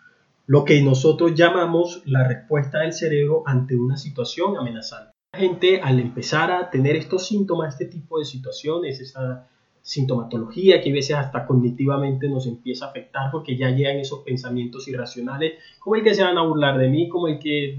lo 0.47 0.65
que 0.65 0.81
nosotros 0.83 1.35
llamamos 1.35 2.03
la 2.07 2.27
respuesta 2.27 2.81
del 2.81 2.93
cerebro 2.93 3.43
ante 3.47 3.77
una 3.77 3.97
situación 3.97 4.57
amenazante. 4.57 5.14
Gente 5.37 5.81
al 5.81 5.99
empezar 5.99 6.53
a 6.53 6.71
tener 6.71 6.97
estos 6.97 7.27
síntomas, 7.27 7.75
este 7.75 7.87
tipo 7.87 8.19
de 8.19 8.25
situaciones, 8.25 9.01
esa 9.01 9.49
sintomatología 9.83 10.81
que 10.81 10.91
a 10.91 10.93
veces 10.95 11.17
hasta 11.17 11.45
cognitivamente 11.45 12.29
nos 12.29 12.47
empieza 12.47 12.87
a 12.87 12.89
afectar 12.89 13.31
porque 13.31 13.57
ya 13.57 13.69
llegan 13.71 13.99
esos 13.99 14.21
pensamientos 14.21 14.89
irracionales, 14.89 15.55
como 15.79 15.97
el 15.97 16.03
que 16.03 16.15
se 16.15 16.23
van 16.23 16.39
a 16.39 16.43
burlar 16.43 16.79
de 16.79 16.89
mí, 16.89 17.09
como 17.09 17.29
el 17.29 17.39
que 17.39 17.79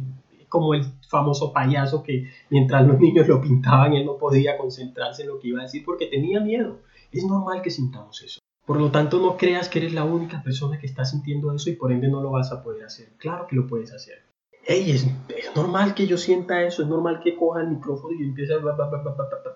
como 0.49 0.73
el 0.73 0.85
famoso 1.09 1.51
payaso 1.51 2.03
que 2.03 2.29
mientras 2.49 2.85
los 2.85 2.99
niños 2.99 3.27
lo 3.27 3.41
pintaban 3.41 3.93
él 3.93 4.05
no 4.05 4.17
podía 4.17 4.57
concentrarse 4.57 5.23
en 5.23 5.29
lo 5.29 5.39
que 5.39 5.47
iba 5.47 5.59
a 5.59 5.63
decir 5.63 5.83
porque 5.83 6.05
tenía 6.05 6.39
miedo. 6.39 6.79
Es 7.11 7.25
normal 7.25 7.61
que 7.61 7.71
sintamos 7.71 8.21
eso. 8.21 8.39
Por 8.65 8.79
lo 8.79 8.91
tanto, 8.91 9.19
no 9.19 9.37
creas 9.37 9.69
que 9.69 9.79
eres 9.79 9.93
la 9.93 10.03
única 10.03 10.43
persona 10.43 10.77
que 10.77 10.87
está 10.87 11.05
sintiendo 11.05 11.53
eso 11.53 11.69
y 11.69 11.75
por 11.75 11.91
ende 11.91 12.07
no 12.07 12.21
lo 12.21 12.31
vas 12.31 12.51
a 12.51 12.61
poder 12.61 12.83
hacer. 12.83 13.13
Claro 13.17 13.47
que 13.47 13.55
lo 13.55 13.67
puedes 13.67 13.93
hacer 13.93 14.34
hey, 14.65 14.91
es, 14.91 15.07
normal 15.55 15.93
que 15.93 16.07
yo 16.07 16.17
sienta 16.17 16.63
eso, 16.63 16.83
es 16.83 16.87
normal 16.87 17.21
que 17.23 17.35
coja 17.35 17.61
el 17.61 17.69
micrófono 17.69 18.15
y 18.19 18.23
empiece 18.23 18.53
a... 18.53 18.57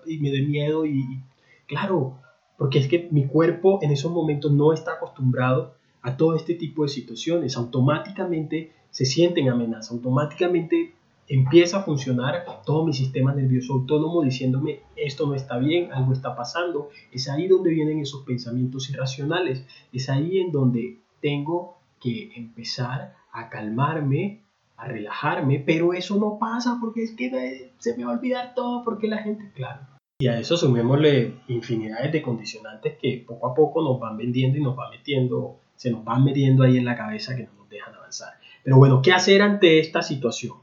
y 0.06 0.18
me 0.18 0.30
dé 0.30 0.42
miedo 0.42 0.86
y, 0.86 1.20
claro, 1.66 2.18
porque 2.56 2.78
es 2.78 2.88
que 2.88 3.08
mi 3.10 3.26
cuerpo 3.26 3.78
en 3.82 3.90
esos 3.90 4.12
momentos 4.12 4.52
no 4.52 4.72
está 4.72 4.92
acostumbrado 4.92 5.74
a 6.02 6.16
todo 6.16 6.34
este 6.34 6.54
tipo 6.54 6.82
de 6.82 6.88
situaciones, 6.88 7.56
automáticamente 7.56 8.72
se 8.90 9.04
sienten 9.04 9.48
amenazas, 9.48 9.92
automáticamente 9.92 10.94
empieza 11.28 11.78
a 11.78 11.82
funcionar 11.82 12.44
todo 12.66 12.84
mi 12.84 12.92
sistema 12.92 13.32
nervioso 13.32 13.74
autónomo 13.74 14.22
diciéndome 14.22 14.80
esto 14.96 15.26
no 15.26 15.34
está 15.34 15.58
bien, 15.58 15.92
algo 15.92 16.12
está 16.12 16.34
pasando. 16.34 16.88
Es 17.12 17.28
ahí 17.28 17.46
donde 17.46 17.70
vienen 17.70 18.00
esos 18.00 18.24
pensamientos 18.24 18.90
irracionales, 18.90 19.64
es 19.92 20.08
ahí 20.08 20.40
en 20.40 20.50
donde 20.50 20.98
tengo 21.20 21.78
que 22.00 22.32
empezar 22.34 23.14
a 23.32 23.48
calmarme, 23.48 24.42
a 24.80 24.88
relajarme, 24.88 25.62
pero 25.64 25.92
eso 25.92 26.16
no 26.16 26.38
pasa 26.38 26.78
porque 26.80 27.04
es 27.04 27.12
que 27.12 27.72
se 27.78 27.96
me 27.96 28.04
va 28.04 28.12
a 28.12 28.14
olvidar 28.14 28.54
todo 28.54 28.82
porque 28.82 29.08
la 29.08 29.18
gente, 29.18 29.50
claro. 29.54 29.80
Y 30.18 30.26
a 30.28 30.38
eso 30.38 30.56
sumémosle 30.56 31.34
infinidades 31.48 32.12
de 32.12 32.22
condicionantes 32.22 32.96
que 33.00 33.24
poco 33.26 33.46
a 33.46 33.54
poco 33.54 33.82
nos 33.82 34.00
van 34.00 34.16
vendiendo 34.16 34.58
y 34.58 34.62
nos 34.62 34.76
van 34.76 34.90
metiendo, 34.90 35.60
se 35.76 35.90
nos 35.90 36.04
van 36.04 36.24
metiendo 36.24 36.62
ahí 36.62 36.76
en 36.76 36.84
la 36.84 36.96
cabeza 36.96 37.36
que 37.36 37.44
no 37.44 37.52
nos 37.58 37.68
dejan 37.68 37.94
avanzar. 37.94 38.34
Pero 38.62 38.76
bueno, 38.76 39.00
¿qué 39.02 39.12
hacer 39.12 39.42
ante 39.42 39.78
esta 39.80 40.02
situación? 40.02 40.56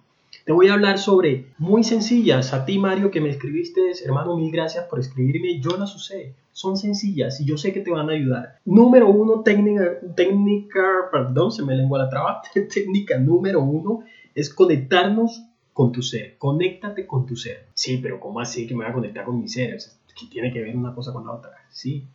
Te 0.47 0.53
voy 0.53 0.69
a 0.69 0.75
hablar 0.75 0.97
sobre 0.97 1.47
muy 1.57 1.83
sencillas. 1.83 2.53
A 2.53 2.63
ti, 2.63 2.79
Mario, 2.79 3.11
que 3.11 3.19
me 3.19 3.27
escribiste, 3.27 3.81
hermano, 4.05 4.37
mil 4.37 4.49
gracias 4.49 4.85
por 4.85 4.97
escribirme. 4.97 5.59
Yo 5.59 5.71
las 5.71 5.93
usé. 5.93 6.35
Son 6.53 6.77
sencillas 6.77 7.41
y 7.41 7.45
yo 7.45 7.57
sé 7.57 7.73
que 7.73 7.81
te 7.81 7.91
van 7.91 8.09
a 8.09 8.13
ayudar. 8.13 8.57
Número 8.63 9.09
uno, 9.09 9.41
técnica, 9.41 9.99
técnica 10.15 11.09
perdón, 11.11 11.51
se 11.51 11.65
me 11.65 11.75
lengua 11.75 11.99
la 11.99 12.09
traba. 12.09 12.41
técnica 12.73 13.19
número 13.19 13.59
uno 13.59 14.05
es 14.33 14.49
conectarnos 14.49 15.43
con 15.73 15.91
tu 15.91 16.01
ser. 16.01 16.37
Conéctate 16.37 17.05
con 17.05 17.25
tu 17.25 17.35
ser. 17.35 17.65
Sí, 17.73 17.99
pero 18.01 18.17
¿cómo 18.17 18.39
así 18.39 18.65
que 18.65 18.73
me 18.73 18.85
voy 18.85 18.91
a 18.91 18.95
conectar 18.95 19.25
con 19.25 19.41
mi 19.41 19.49
ser? 19.49 19.77
¿Qué 20.17 20.27
tiene 20.27 20.53
que 20.53 20.61
ver 20.61 20.77
una 20.77 20.95
cosa 20.95 21.11
con 21.11 21.25
la 21.25 21.33
otra? 21.33 21.51
Sí. 21.67 22.07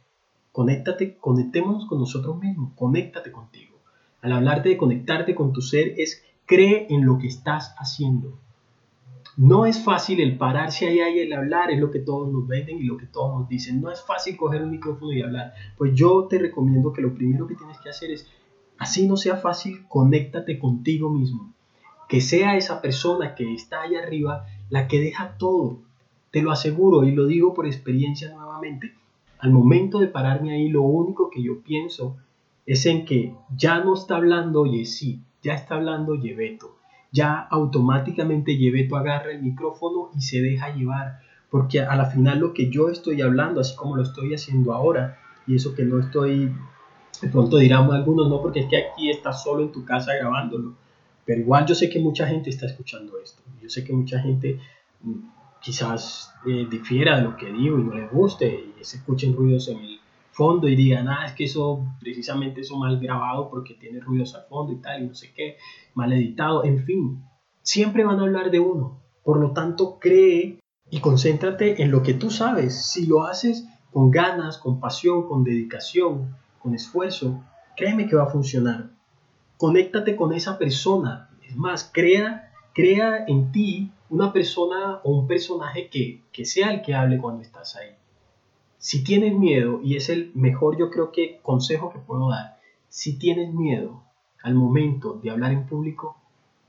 Conéctate, 0.52 1.18
conectémonos 1.18 1.84
con 1.84 1.98
nosotros 1.98 2.40
mismos. 2.40 2.72
Conéctate 2.76 3.30
contigo. 3.30 3.76
Al 4.22 4.32
hablarte 4.32 4.70
de 4.70 4.78
conectarte 4.78 5.34
con 5.34 5.52
tu 5.52 5.60
ser 5.60 5.96
es 5.98 6.24
Cree 6.46 6.86
en 6.90 7.06
lo 7.06 7.18
que 7.18 7.28
estás 7.28 7.74
haciendo. 7.78 8.38
No 9.36 9.64
es 9.64 9.82
fácil 9.82 10.20
el 10.20 10.36
pararse 10.36 10.86
ahí 10.88 11.16
y 11.16 11.20
el 11.20 11.32
hablar, 11.32 11.70
es 11.70 11.80
lo 11.80 11.90
que 11.90 12.00
todos 12.00 12.30
nos 12.30 12.46
venden 12.46 12.78
y 12.78 12.82
lo 12.82 12.98
que 12.98 13.06
todos 13.06 13.40
nos 13.40 13.48
dicen. 13.48 13.80
No 13.80 13.90
es 13.90 14.02
fácil 14.02 14.36
coger 14.36 14.62
un 14.62 14.70
micrófono 14.70 15.12
y 15.12 15.22
hablar. 15.22 15.54
Pues 15.78 15.94
yo 15.94 16.26
te 16.28 16.38
recomiendo 16.38 16.92
que 16.92 17.00
lo 17.00 17.14
primero 17.14 17.46
que 17.46 17.54
tienes 17.54 17.80
que 17.80 17.88
hacer 17.88 18.10
es, 18.10 18.28
así 18.76 19.06
no 19.06 19.16
sea 19.16 19.36
fácil, 19.36 19.86
conéctate 19.88 20.58
contigo 20.58 21.08
mismo. 21.08 21.54
Que 22.08 22.20
sea 22.20 22.56
esa 22.56 22.82
persona 22.82 23.34
que 23.34 23.54
está 23.54 23.82
ahí 23.82 23.94
arriba 23.94 24.44
la 24.68 24.86
que 24.86 25.00
deja 25.00 25.38
todo. 25.38 25.78
Te 26.30 26.42
lo 26.42 26.50
aseguro 26.50 27.04
y 27.04 27.12
lo 27.12 27.26
digo 27.26 27.54
por 27.54 27.66
experiencia 27.66 28.30
nuevamente. 28.34 28.92
Al 29.38 29.50
momento 29.50 29.98
de 29.98 30.08
pararme 30.08 30.52
ahí, 30.52 30.68
lo 30.68 30.82
único 30.82 31.30
que 31.30 31.42
yo 31.42 31.62
pienso 31.62 32.18
es 32.66 32.84
en 32.84 33.06
que 33.06 33.34
ya 33.56 33.82
no 33.82 33.94
está 33.94 34.16
hablando 34.16 34.66
sí 34.84 35.22
ya 35.42 35.54
está 35.54 35.74
hablando 35.76 36.14
Yebeto. 36.14 36.76
Ya 37.10 37.38
automáticamente 37.38 38.56
Yebeto 38.56 38.96
agarra 38.96 39.32
el 39.32 39.42
micrófono 39.42 40.10
y 40.16 40.22
se 40.22 40.40
deja 40.40 40.74
llevar. 40.74 41.20
Porque 41.50 41.80
a 41.80 41.94
la 41.96 42.06
final 42.06 42.38
lo 42.38 42.54
que 42.54 42.70
yo 42.70 42.88
estoy 42.88 43.20
hablando, 43.20 43.60
así 43.60 43.76
como 43.76 43.96
lo 43.96 44.02
estoy 44.02 44.32
haciendo 44.32 44.72
ahora, 44.72 45.18
y 45.46 45.56
eso 45.56 45.74
que 45.74 45.84
no 45.84 45.98
estoy, 45.98 46.50
de 47.20 47.28
pronto 47.28 47.58
dirán 47.58 47.90
algunos, 47.92 48.28
no, 48.28 48.40
porque 48.40 48.60
es 48.60 48.66
que 48.66 48.78
aquí 48.78 49.10
estás 49.10 49.42
solo 49.42 49.62
en 49.62 49.72
tu 49.72 49.84
casa 49.84 50.14
grabándolo. 50.14 50.74
Pero 51.24 51.40
igual 51.40 51.66
yo 51.66 51.74
sé 51.74 51.90
que 51.90 52.00
mucha 52.00 52.26
gente 52.26 52.50
está 52.50 52.66
escuchando 52.66 53.18
esto. 53.22 53.42
Yo 53.60 53.68
sé 53.68 53.84
que 53.84 53.92
mucha 53.92 54.18
gente 54.20 54.58
mm, 55.02 55.12
quizás 55.60 56.32
eh, 56.46 56.66
difiera 56.70 57.16
de 57.16 57.22
lo 57.22 57.36
que 57.36 57.52
digo 57.52 57.78
y 57.78 57.84
no 57.84 57.94
le 57.94 58.06
guste 58.08 58.72
y 58.80 58.84
se 58.84 58.96
escuchen 58.96 59.36
ruidos 59.36 59.68
en 59.68 59.78
el, 59.78 60.00
fondo 60.32 60.68
y 60.68 60.76
digan, 60.76 61.08
ah, 61.08 61.26
es 61.26 61.32
que 61.32 61.44
eso, 61.44 61.86
precisamente 62.00 62.62
eso 62.62 62.76
mal 62.76 62.98
grabado 62.98 63.48
porque 63.50 63.74
tiene 63.74 64.00
ruidos 64.00 64.34
al 64.34 64.44
fondo 64.44 64.72
y 64.72 64.76
tal, 64.76 65.02
y 65.02 65.06
no 65.06 65.14
sé 65.14 65.32
qué, 65.34 65.56
mal 65.94 66.12
editado, 66.12 66.64
en 66.64 66.84
fin, 66.84 67.22
siempre 67.62 68.04
van 68.04 68.18
a 68.18 68.22
hablar 68.22 68.50
de 68.50 68.60
uno. 68.60 69.00
Por 69.22 69.38
lo 69.38 69.52
tanto, 69.52 69.98
cree 70.00 70.58
y 70.90 71.00
concéntrate 71.00 71.82
en 71.82 71.90
lo 71.90 72.02
que 72.02 72.14
tú 72.14 72.30
sabes. 72.30 72.86
Si 72.86 73.06
lo 73.06 73.22
haces 73.22 73.66
con 73.92 74.10
ganas, 74.10 74.58
con 74.58 74.80
pasión, 74.80 75.28
con 75.28 75.44
dedicación, 75.44 76.34
con 76.58 76.74
esfuerzo, 76.74 77.42
créeme 77.76 78.08
que 78.08 78.16
va 78.16 78.24
a 78.24 78.30
funcionar. 78.30 78.90
Conéctate 79.58 80.16
con 80.16 80.32
esa 80.32 80.58
persona. 80.58 81.30
Es 81.46 81.56
más, 81.56 81.88
crea, 81.92 82.50
crea 82.74 83.24
en 83.26 83.52
ti 83.52 83.92
una 84.10 84.32
persona 84.32 85.00
o 85.04 85.18
un 85.18 85.26
personaje 85.26 85.88
que, 85.88 86.22
que 86.32 86.44
sea 86.44 86.72
el 86.72 86.82
que 86.82 86.94
hable 86.94 87.18
cuando 87.18 87.42
estás 87.42 87.76
ahí. 87.76 87.90
Si 88.82 89.04
tienes 89.04 89.38
miedo, 89.38 89.80
y 89.80 89.94
es 89.94 90.08
el 90.08 90.32
mejor 90.34 90.76
yo 90.76 90.90
creo 90.90 91.12
que 91.12 91.38
consejo 91.40 91.92
que 91.92 92.00
puedo 92.00 92.30
dar, 92.30 92.58
si 92.88 93.16
tienes 93.16 93.54
miedo 93.54 94.02
al 94.42 94.56
momento 94.56 95.20
de 95.22 95.30
hablar 95.30 95.52
en 95.52 95.66
público, 95.68 96.16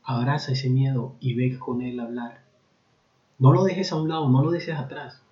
abraza 0.04 0.52
ese 0.52 0.70
miedo 0.70 1.16
y 1.20 1.34
ve 1.34 1.58
con 1.58 1.82
él 1.82 2.00
hablar. 2.00 2.44
No 3.40 3.52
lo 3.52 3.64
dejes 3.64 3.92
a 3.92 3.96
un 3.96 4.10
lado, 4.10 4.30
no 4.30 4.44
lo 4.44 4.52
dejes 4.52 4.78
atrás. 4.78 5.24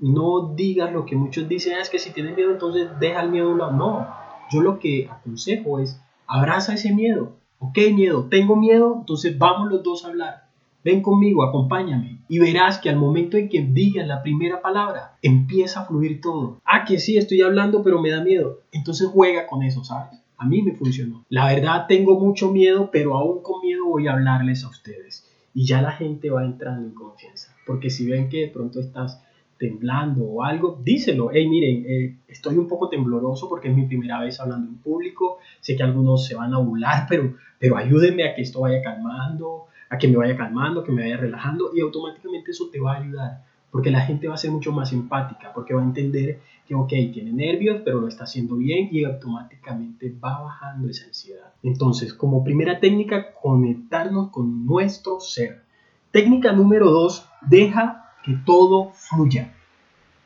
No 0.00 0.54
digas 0.54 0.90
lo 0.94 1.04
que 1.04 1.14
muchos 1.14 1.46
dicen, 1.46 1.74
ah, 1.76 1.82
es 1.82 1.90
que 1.90 1.98
si 1.98 2.10
tienes 2.10 2.36
miedo 2.36 2.52
entonces 2.52 2.88
deja 2.98 3.20
el 3.20 3.30
miedo 3.30 3.48
a 3.48 3.52
un 3.52 3.58
lado. 3.58 3.72
No, 3.72 4.08
yo 4.50 4.62
lo 4.62 4.78
que 4.78 5.10
aconsejo 5.10 5.78
es 5.78 6.00
abraza 6.26 6.72
ese 6.72 6.94
miedo. 6.94 7.34
Ok, 7.58 7.78
miedo, 7.94 8.28
tengo 8.30 8.56
miedo, 8.56 8.96
entonces 9.00 9.36
vamos 9.36 9.70
los 9.70 9.82
dos 9.82 10.06
a 10.06 10.08
hablar. 10.08 10.48
Ven 10.82 11.02
conmigo, 11.02 11.44
acompáñame 11.44 12.21
y 12.32 12.38
verás 12.38 12.78
que 12.78 12.88
al 12.88 12.96
momento 12.96 13.36
en 13.36 13.50
que 13.50 13.60
digas 13.60 14.06
la 14.06 14.22
primera 14.22 14.62
palabra, 14.62 15.18
empieza 15.20 15.80
a 15.80 15.84
fluir 15.84 16.22
todo. 16.22 16.62
Ah, 16.64 16.86
que 16.86 16.98
sí, 16.98 17.18
estoy 17.18 17.42
hablando, 17.42 17.82
pero 17.82 18.00
me 18.00 18.08
da 18.08 18.24
miedo. 18.24 18.60
Entonces 18.72 19.06
juega 19.12 19.46
con 19.46 19.62
eso, 19.62 19.84
¿sabes? 19.84 20.18
A 20.38 20.46
mí 20.46 20.62
me 20.62 20.72
funcionó. 20.72 21.26
La 21.28 21.48
verdad 21.48 21.84
tengo 21.86 22.18
mucho 22.18 22.50
miedo, 22.50 22.88
pero 22.90 23.18
aún 23.18 23.42
con 23.42 23.60
miedo 23.60 23.84
voy 23.84 24.08
a 24.08 24.14
hablarles 24.14 24.64
a 24.64 24.70
ustedes. 24.70 25.30
Y 25.52 25.66
ya 25.66 25.82
la 25.82 25.92
gente 25.92 26.30
va 26.30 26.42
entrando 26.42 26.88
en 26.88 26.94
confianza. 26.94 27.54
Porque 27.66 27.90
si 27.90 28.08
ven 28.08 28.30
que 28.30 28.46
de 28.46 28.48
pronto 28.48 28.80
estás 28.80 29.22
temblando 29.58 30.24
o 30.24 30.42
algo, 30.42 30.80
díselo. 30.82 31.28
Hey, 31.34 31.46
miren, 31.46 31.84
eh, 31.86 32.16
estoy 32.28 32.56
un 32.56 32.66
poco 32.66 32.88
tembloroso 32.88 33.46
porque 33.46 33.68
es 33.68 33.76
mi 33.76 33.84
primera 33.84 34.18
vez 34.18 34.40
hablando 34.40 34.70
en 34.70 34.78
público. 34.78 35.36
Sé 35.60 35.76
que 35.76 35.82
algunos 35.82 36.26
se 36.26 36.34
van 36.34 36.54
a 36.54 36.58
burlar, 36.60 37.04
pero, 37.10 37.34
pero 37.58 37.76
ayúdenme 37.76 38.26
a 38.26 38.34
que 38.34 38.40
esto 38.40 38.60
vaya 38.60 38.80
calmando 38.80 39.66
a 39.92 39.98
que 39.98 40.08
me 40.08 40.16
vaya 40.16 40.34
calmando, 40.38 40.82
que 40.82 40.90
me 40.90 41.02
vaya 41.02 41.18
relajando 41.18 41.70
y 41.74 41.80
automáticamente 41.80 42.52
eso 42.52 42.70
te 42.72 42.80
va 42.80 42.94
a 42.94 43.00
ayudar. 43.00 43.44
porque 43.70 43.90
la 43.90 44.02
gente 44.02 44.28
va 44.28 44.34
a 44.34 44.38
ser 44.38 44.50
mucho 44.50 44.70
más 44.70 44.92
empática, 44.92 45.50
porque 45.54 45.72
va 45.72 45.80
a 45.80 45.84
entender 45.84 46.40
que, 46.66 46.74
ok, 46.74 46.90
tiene 47.10 47.32
nervios, 47.32 47.80
pero 47.82 48.00
lo 48.02 48.08
está 48.08 48.24
haciendo 48.24 48.56
bien 48.56 48.90
y 48.92 49.04
automáticamente 49.04 50.14
va 50.22 50.42
bajando 50.42 50.90
esa 50.90 51.06
ansiedad. 51.06 51.54
Entonces, 51.62 52.12
como 52.12 52.44
primera 52.44 52.80
técnica, 52.80 53.32
conectarnos 53.32 54.28
con 54.28 54.66
nuestro 54.66 55.20
ser. 55.20 55.62
Técnica 56.10 56.52
número 56.52 56.90
dos, 56.90 57.26
deja 57.48 58.10
que 58.22 58.34
todo 58.44 58.90
fluya. 58.92 59.54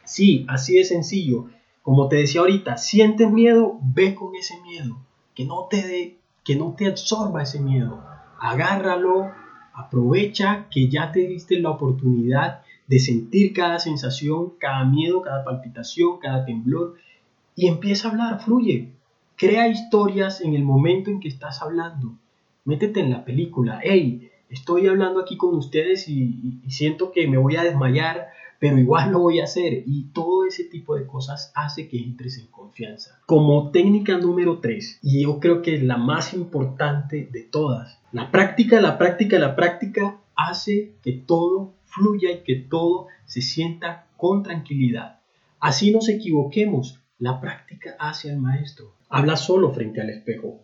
Sí, 0.02 0.44
así 0.48 0.74
de 0.76 0.84
sencillo. 0.84 1.46
Como 1.82 2.08
te 2.08 2.16
decía 2.16 2.40
ahorita, 2.40 2.76
sientes 2.78 3.30
miedo, 3.30 3.78
ve 3.80 4.16
con 4.16 4.34
ese 4.34 4.60
miedo. 4.62 4.96
Que 5.36 5.44
no 5.44 5.68
te, 5.70 5.86
de, 5.86 6.18
que 6.42 6.56
no 6.56 6.74
te 6.76 6.88
absorba 6.88 7.44
ese 7.44 7.60
miedo. 7.60 8.02
Agárralo, 8.40 9.45
aprovecha 9.76 10.66
que 10.70 10.88
ya 10.88 11.12
te 11.12 11.20
diste 11.20 11.60
la 11.60 11.70
oportunidad 11.70 12.62
de 12.86 12.98
sentir 12.98 13.52
cada 13.52 13.78
sensación, 13.78 14.54
cada 14.58 14.84
miedo, 14.84 15.20
cada 15.22 15.44
palpitación, 15.44 16.18
cada 16.18 16.44
temblor 16.46 16.94
y 17.54 17.68
empieza 17.68 18.08
a 18.08 18.10
hablar, 18.12 18.40
fluye. 18.40 18.92
Crea 19.36 19.68
historias 19.68 20.40
en 20.40 20.54
el 20.54 20.64
momento 20.64 21.10
en 21.10 21.20
que 21.20 21.28
estás 21.28 21.60
hablando. 21.60 22.14
Métete 22.64 23.00
en 23.00 23.10
la 23.10 23.24
película. 23.24 23.80
Hey, 23.82 24.30
estoy 24.48 24.86
hablando 24.86 25.20
aquí 25.20 25.36
con 25.36 25.54
ustedes 25.54 26.08
y, 26.08 26.60
y, 26.64 26.70
siento 26.70 27.12
que 27.12 27.28
me 27.28 27.36
voy 27.36 27.56
a 27.56 27.62
desmayar, 27.62 28.28
pero 28.58 28.78
igual 28.78 29.12
lo 29.12 29.20
voy 29.20 29.40
a 29.40 29.44
hacer. 29.44 29.82
Y 29.86 30.04
todo 30.12 30.46
ese 30.46 30.64
tipo 30.64 30.96
de 30.96 31.06
cosas 31.06 31.52
hace 31.54 31.88
que 31.88 31.98
entres 31.98 32.38
en 32.38 32.46
confianza. 32.46 33.20
Como 33.26 33.70
técnica 33.70 34.18
número 34.18 34.60
3, 34.60 35.00
y 35.02 35.22
yo 35.22 35.40
creo 35.40 35.62
que 35.62 35.74
es 35.74 35.82
la 35.82 35.96
más 35.96 36.34
importante 36.34 37.28
de 37.30 37.42
todas, 37.42 37.98
la 38.12 38.30
práctica, 38.30 38.80
la 38.80 38.98
práctica, 38.98 39.38
la 39.38 39.56
práctica 39.56 40.20
hace 40.34 40.94
que 41.02 41.12
todo 41.12 41.74
fluya 41.84 42.30
y 42.30 42.42
que 42.44 42.56
todo 42.56 43.08
se 43.24 43.42
sienta 43.42 44.06
con 44.16 44.42
tranquilidad. 44.42 45.20
Así 45.60 45.90
nos 45.90 46.08
equivoquemos. 46.08 47.00
La 47.18 47.40
práctica 47.40 47.96
hace 47.98 48.30
al 48.30 48.38
maestro. 48.38 48.92
Habla 49.08 49.36
solo 49.36 49.72
frente 49.72 50.00
al 50.00 50.10
espejo. 50.10 50.60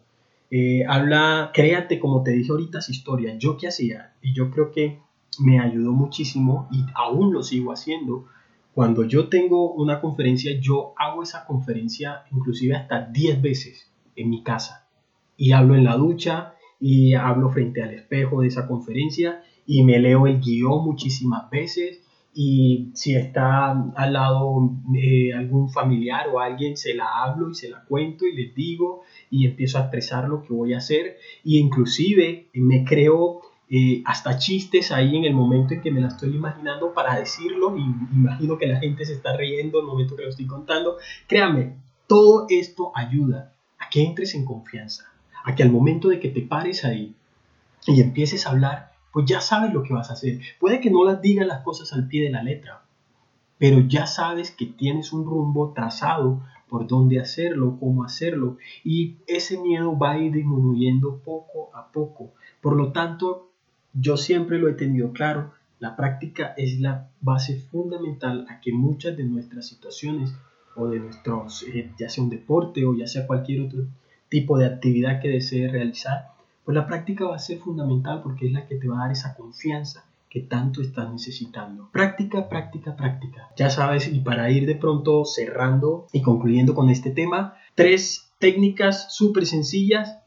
Eh, 0.51 0.85
habla, 0.87 1.51
créate, 1.55 1.99
como 1.99 2.23
te 2.23 2.33
dije 2.33 2.51
ahorita, 2.51 2.81
esa 2.81 2.93
historia. 2.93 3.37
Yo 3.39 3.57
qué 3.57 3.69
hacía, 3.69 4.13
y 4.21 4.35
yo 4.35 4.51
creo 4.51 4.71
que 4.71 4.99
me 5.39 5.61
ayudó 5.61 5.93
muchísimo 5.93 6.69
y 6.71 6.85
aún 6.95 7.33
lo 7.33 7.43
sigo 7.43 7.73
haciendo. 7.73 8.27
Cuando 8.75 9.05
yo 9.05 9.29
tengo 9.29 9.73
una 9.73 10.01
conferencia, 10.01 10.59
yo 10.59 10.95
hago 10.97 11.23
esa 11.23 11.45
conferencia 11.47 12.25
inclusive 12.31 12.75
hasta 12.75 13.07
10 13.07 13.43
veces 13.43 13.91
en 14.17 14.31
mi 14.31 14.43
casa. 14.43 14.89
Y 15.37 15.53
hablo 15.53 15.75
en 15.75 15.85
la 15.85 15.97
ducha 15.97 16.55
y 16.81 17.15
hablo 17.15 17.51
frente 17.51 17.83
al 17.83 17.95
espejo 17.95 18.41
de 18.41 18.49
esa 18.49 18.67
conferencia 18.67 19.43
y 19.67 19.83
me 19.83 19.99
leo 19.99 20.27
el 20.27 20.41
guion 20.41 20.85
muchísimas 20.85 21.49
veces 21.51 22.03
y 22.35 22.91
si 22.95 23.15
está 23.15 23.73
al 23.95 24.13
lado 24.13 24.71
eh, 24.97 25.35
algún 25.35 25.71
familiar 25.71 26.29
o 26.33 26.41
alguien, 26.41 26.77
se 26.77 26.95
la 26.95 27.23
hablo 27.23 27.51
y 27.51 27.55
se 27.55 27.69
la 27.69 27.85
cuento 27.85 28.27
y 28.27 28.33
les 28.33 28.55
digo 28.55 29.03
y 29.31 29.47
empiezo 29.47 29.79
a 29.79 29.83
expresar 29.83 30.29
lo 30.29 30.43
que 30.43 30.55
voy 30.55 30.73
a 30.73 30.79
hacer 30.79 31.19
y 31.45 31.59
inclusive 31.59 32.49
me 32.55 32.85
creo 32.85 33.43
eh, 33.75 34.03
hasta 34.05 34.37
chistes 34.37 34.93
ahí 34.93 35.17
en 35.17 35.25
el 35.25 35.33
momento 35.33 35.73
en 35.73 35.81
que 35.81 35.91
me 35.91 36.03
la 36.03 36.09
estoy 36.09 36.37
imaginando 36.37 36.93
para 36.93 37.19
decirlo 37.19 37.75
y 37.75 37.81
imagino 38.15 38.59
que 38.59 38.67
la 38.67 38.79
gente 38.79 39.07
se 39.07 39.15
está 39.15 39.35
riendo 39.35 39.79
en 39.79 39.87
el 39.87 39.91
momento 39.91 40.15
que 40.15 40.25
lo 40.25 40.29
estoy 40.29 40.47
contando. 40.47 40.99
Créame, 41.27 41.79
todo 42.07 42.45
esto 42.51 42.93
ayuda 42.95 43.55
a 43.79 43.89
que 43.89 44.05
entres 44.05 44.35
en 44.35 44.45
confianza, 44.45 45.11
a 45.43 45.55
que 45.55 45.63
al 45.63 45.73
momento 45.73 46.11
de 46.11 46.21
que 46.21 46.29
te 46.29 46.43
pares 46.43 46.85
ahí 46.85 47.17
y 47.87 48.03
empieces 48.03 48.47
a 48.47 48.51
hablar, 48.51 48.93
pues 49.11 49.25
ya 49.25 49.41
sabes 49.41 49.73
lo 49.73 49.83
que 49.83 49.95
vas 49.95 50.11
a 50.11 50.15
hacer. 50.15 50.41
Puede 50.61 50.79
que 50.79 50.91
no 50.91 51.03
las 51.03 51.23
digas 51.23 51.47
las 51.47 51.63
cosas 51.63 51.95
al 51.95 52.09
pie 52.09 52.25
de 52.25 52.31
la 52.31 52.43
letra, 52.43 52.83
pero 53.57 53.81
ya 53.81 54.07
sabes 54.07 54.51
que 54.51 54.67
tienes 54.67 55.15
un 55.15 55.25
rumbo 55.25 55.73
trazado 55.73 56.43
por 56.69 56.87
dónde 56.87 57.21
hacerlo, 57.21 57.79
cómo 57.81 58.05
hacerlo, 58.05 58.59
y 58.85 59.17
ese 59.27 59.59
miedo 59.59 59.97
va 59.97 60.13
a 60.13 60.19
ir 60.19 60.33
disminuyendo 60.33 61.23
poco 61.25 61.75
a 61.75 61.91
poco. 61.91 62.33
Por 62.61 62.77
lo 62.77 62.93
tanto, 62.93 63.52
yo 63.95 64.17
siempre 64.17 64.59
lo 64.59 64.69
he 64.69 64.75
tenido 64.75 65.13
claro, 65.13 65.53
la 65.79 65.97
práctica 65.97 66.55
es 66.57 66.81
la 66.81 67.09
base 67.21 67.59
fundamental 67.59 68.47
a 68.49 68.61
que 68.61 68.73
muchas 68.73 69.17
de 69.17 69.25
nuestras 69.25 69.67
situaciones 69.67 70.35
o 70.77 70.89
de 70.89 71.01
nuestros, 71.01 71.65
eh, 71.65 71.91
ya 71.99 72.09
sea 72.09 72.25
un 72.25 72.31
deporte 72.31 72.85
o 72.85 72.95
ya 72.95 73.07
sea 73.07 73.27
cualquier 73.27 73.63
otro 73.63 73.87
tipo 74.29 74.59
de 74.59 74.67
actividad 74.67 75.21
que 75.21 75.29
desee 75.29 75.69
realizar, 75.69 76.29
pues 76.65 76.75
la 76.75 76.87
práctica 76.87 77.27
va 77.27 77.37
a 77.37 77.41
ser 77.41 77.59
fundamental 77.59 78.23
porque 78.23 78.47
es 78.47 78.53
la 78.53 78.67
que 78.67 78.77
te 78.77 78.89
va 78.89 78.97
a 78.97 79.03
dar 79.03 79.13
esa 79.13 79.35
confianza 79.35 80.05
que 80.31 80.41
tanto 80.41 80.81
estás 80.81 81.13
necesitando. 81.13 81.91
Práctica, 81.93 82.49
práctica, 82.49 82.97
práctica. 82.97 83.51
Ya 83.55 83.69
sabes, 83.69 84.09
y 84.11 84.21
para 84.21 84.51
ir 84.51 84.65
de 84.65 84.77
pronto 84.77 85.27
cerrando 85.27 86.07
y 86.11 86.23
concluyendo 86.23 86.75
con 86.75 86.89
este 86.89 87.11
tema, 87.11 87.55
tres 87.75 88.33
técnicas 88.39 89.15
súper 89.15 89.45
sencillas. 89.45 90.22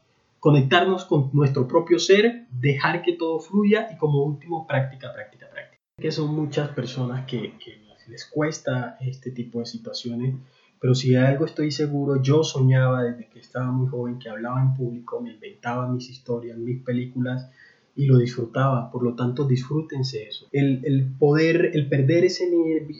Conectarnos 0.46 1.04
con 1.04 1.30
nuestro 1.32 1.66
propio 1.66 1.98
ser, 1.98 2.46
dejar 2.50 3.02
que 3.02 3.14
todo 3.14 3.40
fluya 3.40 3.88
y 3.92 3.96
como 3.96 4.22
último, 4.22 4.66
práctica, 4.66 5.12
práctica, 5.12 5.48
práctica. 5.50 5.82
Que 6.00 6.12
son 6.12 6.34
muchas 6.34 6.68
personas 6.68 7.26
que, 7.26 7.58
que 7.58 7.82
les 8.08 8.24
cuesta 8.26 8.96
este 9.00 9.32
tipo 9.32 9.58
de 9.58 9.66
situaciones 9.66 10.34
pero 10.80 10.94
si 10.94 11.10
de 11.10 11.18
algo 11.18 11.46
estoy 11.46 11.70
seguro, 11.70 12.22
yo 12.22 12.44
soñaba 12.44 13.02
desde 13.02 13.28
que 13.28 13.38
estaba 13.38 13.70
muy 13.70 13.88
joven 13.88 14.18
que 14.18 14.28
hablaba 14.28 14.60
en 14.60 14.74
público, 14.74 15.20
me 15.20 15.32
inventaba 15.32 15.88
mis 15.88 16.10
historias, 16.10 16.58
mis 16.58 16.82
películas 16.82 17.50
y 17.94 18.06
lo 18.06 18.18
disfrutaba. 18.18 18.90
Por 18.90 19.02
lo 19.02 19.14
tanto, 19.14 19.46
disfrútense 19.46 20.24
eso. 20.28 20.46
El, 20.52 20.82
el 20.84 21.12
poder, 21.18 21.70
el 21.72 21.88
perder 21.88 22.24
ese, 22.24 22.46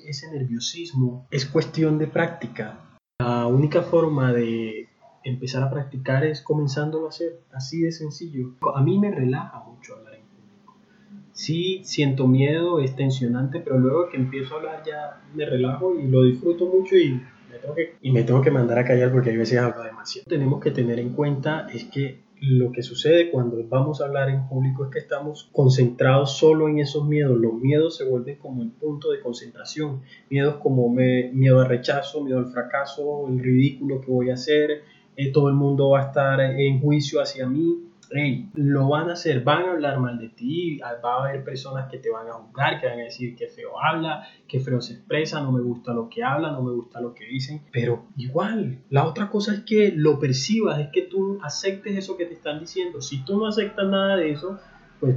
ese 0.07 0.31
nerviosismo 0.33 1.27
es 1.31 1.45
cuestión 1.45 1.99
de 1.99 2.07
práctica. 2.07 2.81
La 3.19 3.47
única 3.47 3.83
forma 3.83 4.33
de 4.33 4.86
empezar 5.29 5.63
a 5.63 5.71
practicar 5.71 6.25
es 6.25 6.41
comenzándolo 6.41 7.07
a 7.07 7.09
hacer, 7.11 7.41
así 7.53 7.83
de 7.83 7.93
sencillo. 7.93 8.55
A 8.75 8.83
mí 8.83 8.99
me 8.99 9.11
relaja 9.11 9.63
mucho 9.65 9.95
hablar 9.95 10.15
en 10.15 10.23
público. 10.23 10.77
Sí, 11.33 11.83
siento 11.85 12.27
miedo, 12.27 12.81
es 12.81 12.97
tensionante, 12.97 13.61
pero 13.61 13.79
luego 13.79 14.09
que 14.09 14.17
empiezo 14.17 14.55
a 14.55 14.59
hablar 14.59 14.83
ya 14.87 15.23
me 15.35 15.45
relajo 15.45 15.99
y 15.99 16.07
lo 16.07 16.23
disfruto 16.23 16.67
mucho 16.67 16.97
y 16.97 17.21
y 18.01 18.13
me 18.13 18.23
tengo 18.23 18.43
que 18.43 18.51
mandar 18.51 18.79
a 18.79 18.85
callar 18.85 19.13
porque 19.13 19.31
a 19.31 19.37
veces 19.37 19.59
hablo 19.59 19.83
demasiado. 19.83 20.27
Tenemos 20.29 20.63
que 20.63 20.71
tener 20.71 20.99
en 20.99 21.11
cuenta 21.11 21.67
es 21.73 21.85
que 21.85 22.25
lo 22.41 22.71
que 22.71 22.83
sucede 22.83 23.31
cuando 23.31 23.57
vamos 23.67 24.01
a 24.01 24.05
hablar 24.05 24.29
en 24.29 24.47
público 24.47 24.85
es 24.85 24.91
que 24.91 24.99
estamos 24.99 25.49
concentrados 25.53 26.37
solo 26.37 26.69
en 26.69 26.79
esos 26.79 27.07
miedos. 27.07 27.39
Los 27.39 27.55
miedos 27.55 27.97
se 27.97 28.05
vuelven 28.05 28.37
como 28.37 28.63
el 28.63 28.71
punto 28.71 29.11
de 29.11 29.21
concentración. 29.21 30.03
Miedos 30.29 30.57
como 30.57 30.89
miedo 30.91 31.61
al 31.61 31.69
rechazo, 31.69 32.23
miedo 32.23 32.39
al 32.39 32.53
fracaso, 32.53 33.27
el 33.29 33.39
ridículo 33.39 34.01
que 34.01 34.11
voy 34.11 34.31
a 34.31 34.35
hacer, 34.35 34.83
eh, 35.17 35.33
todo 35.33 35.49
el 35.49 35.55
mundo 35.55 35.91
va 35.91 36.01
a 36.01 36.07
estar 36.07 36.41
en 36.41 36.81
juicio 36.81 37.21
hacia 37.21 37.47
mí 37.47 37.87
hey, 38.11 38.51
lo 38.55 38.89
van 38.89 39.11
a 39.11 39.15
hacer, 39.15 39.43
van 39.43 39.65
a 39.65 39.73
hablar 39.73 39.99
mal 39.99 40.19
de 40.19 40.29
ti, 40.29 40.79
va 40.79 41.15
a 41.15 41.29
haber 41.29 41.45
personas 41.45 41.91
que 41.91 41.99
te 41.99 42.11
van 42.11 42.29
a 42.29 42.35
juzgar, 42.35 42.81
que 42.81 42.87
van 42.87 43.01
a 43.01 43.05
decir 43.05 43.37
que 43.37 43.49
feo 43.49 43.81
habla, 43.81 44.27
que 44.47 44.61
feo 44.61 44.81
se 44.81 44.95
expresa, 44.95 45.41
no 45.41 45.53
me 45.53 45.61
gusta 45.61 45.93
lo 45.93 46.09
que 46.09 46.23
habla, 46.23 46.53
no 46.53 46.63
me 46.63 46.73
gusta 46.73 47.01
lo 47.01 47.15
que 47.15 47.27
dicen, 47.27 47.63
pero 47.73 48.07
igual, 48.17 48.79
la 48.91 49.07
otra 49.07 49.29
cosa 49.29 49.55
es 49.55 49.61
que 49.61 49.93
lo 49.95 50.19
percibas, 50.19 50.79
es 50.79 50.89
que 50.89 51.03
tú 51.03 51.39
aceptes 51.43 51.97
eso 51.97 52.17
que 52.17 52.27
te 52.27 52.35
están 52.35 52.61
diciendo. 52.61 53.01
Si 53.01 53.25
tú 53.25 53.39
no 53.39 53.47
aceptas 53.47 53.89
nada 53.89 54.17
de 54.17 54.31
eso, 54.31 54.59
pues 55.01 55.17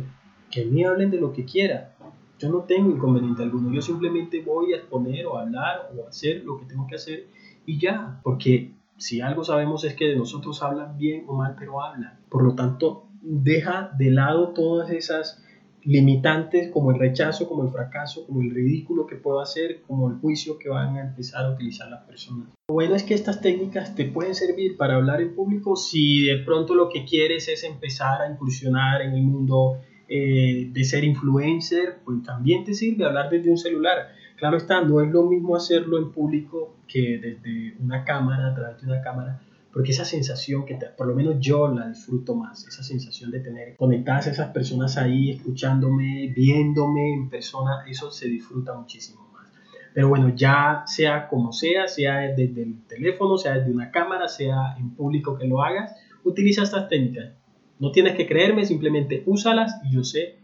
que 0.51 0.65
me 0.65 0.85
hablen 0.85 1.11
de 1.11 1.19
lo 1.19 1.31
que 1.31 1.45
quiera. 1.45 1.95
Yo 2.39 2.49
no 2.49 2.59
tengo 2.59 2.89
inconveniente 2.89 3.43
alguno, 3.43 3.71
yo 3.73 3.81
simplemente 3.81 4.41
voy 4.41 4.73
a 4.73 4.77
exponer 4.77 5.25
o 5.25 5.37
hablar 5.37 5.91
o 5.95 6.07
hacer 6.07 6.43
lo 6.45 6.57
que 6.57 6.65
tengo 6.65 6.87
que 6.87 6.95
hacer 6.95 7.27
y 7.65 7.77
ya, 7.77 8.21
porque 8.23 8.78
si 8.99 9.21
algo 9.21 9.43
sabemos 9.43 9.83
es 9.83 9.95
que 9.95 10.05
de 10.05 10.15
nosotros 10.15 10.61
hablan 10.61 10.97
bien 10.97 11.23
o 11.27 11.33
mal, 11.33 11.55
pero 11.57 11.81
hablan. 11.81 12.19
Por 12.29 12.43
lo 12.43 12.53
tanto, 12.53 13.07
deja 13.21 13.91
de 13.97 14.11
lado 14.11 14.49
todas 14.49 14.91
esas 14.91 15.43
limitantes 15.83 16.69
como 16.71 16.91
el 16.91 16.99
rechazo, 16.99 17.47
como 17.47 17.63
el 17.63 17.69
fracaso, 17.69 18.25
como 18.27 18.41
el 18.41 18.51
ridículo 18.51 19.07
que 19.07 19.15
puedo 19.15 19.39
hacer, 19.39 19.81
como 19.87 20.09
el 20.09 20.17
juicio 20.17 20.57
que 20.57 20.69
van 20.69 20.97
a 20.97 21.01
empezar 21.01 21.45
a 21.45 21.51
utilizar 21.51 21.89
las 21.89 22.03
personas. 22.03 22.49
Lo 22.67 22.73
bueno 22.75 22.95
es 22.95 23.03
que 23.03 23.13
estas 23.13 23.41
técnicas 23.41 23.95
te 23.95 24.05
pueden 24.05 24.35
servir 24.35 24.77
para 24.77 24.95
hablar 24.95 25.21
en 25.21 25.33
público 25.33 25.75
si 25.75 26.25
de 26.25 26.39
pronto 26.39 26.75
lo 26.75 26.89
que 26.89 27.05
quieres 27.05 27.47
es 27.47 27.63
empezar 27.63 28.21
a 28.21 28.29
incursionar 28.29 29.01
en 29.01 29.13
el 29.13 29.23
mundo 29.23 29.79
eh, 30.07 30.69
de 30.71 30.83
ser 30.83 31.03
influencer, 31.03 31.99
pues 32.03 32.23
también 32.23 32.63
te 32.65 32.73
sirve 32.73 33.05
hablar 33.05 33.29
desde 33.29 33.49
un 33.49 33.57
celular. 33.57 34.09
Claro 34.39 34.55
está, 34.55 34.81
no 34.81 35.01
es 35.01 35.11
lo 35.11 35.23
mismo 35.23 35.57
hacerlo 35.57 35.97
en 35.97 36.11
público 36.13 36.77
que 36.87 37.17
desde 37.17 37.75
una 37.83 38.05
cámara, 38.05 38.47
a 38.47 38.55
través 38.55 38.81
de 38.81 38.87
una 38.87 39.01
cámara, 39.01 39.41
porque 39.73 39.91
esa 39.91 40.05
sensación 40.05 40.65
que 40.65 40.79
por 40.97 41.07
lo 41.07 41.13
menos 41.13 41.35
yo 41.39 41.67
la 41.67 41.89
disfruto 41.89 42.35
más, 42.35 42.65
esa 42.65 42.81
sensación 42.81 43.31
de 43.31 43.41
tener 43.41 43.75
conectadas 43.75 44.27
a 44.27 44.31
esas 44.31 44.51
personas 44.51 44.97
ahí, 44.97 45.31
escuchándome, 45.31 46.31
viéndome 46.33 47.13
en 47.13 47.29
persona, 47.29 47.83
eso 47.85 48.11
se 48.11 48.29
disfruta 48.29 48.73
muchísimo 48.73 49.29
más. 49.33 49.51
Pero 49.93 50.07
bueno, 50.07 50.33
ya 50.33 50.83
sea 50.85 51.27
como 51.27 51.51
sea, 51.51 51.89
sea 51.89 52.19
desde 52.33 52.63
el 52.63 52.81
teléfono, 52.87 53.37
sea 53.37 53.55
desde 53.55 53.71
una 53.71 53.91
cámara, 53.91 54.29
sea 54.29 54.77
en 54.79 54.91
público 54.91 55.37
que 55.37 55.47
lo 55.47 55.61
hagas, 55.61 55.95
utiliza 56.23 56.63
estas 56.63 56.87
técnicas. 56.87 57.33
No 57.77 57.91
tienes 57.91 58.15
que 58.15 58.25
creerme, 58.25 58.65
simplemente 58.65 59.23
úsalas 59.25 59.81
y 59.83 59.91
yo 59.91 60.03
sé 60.05 60.38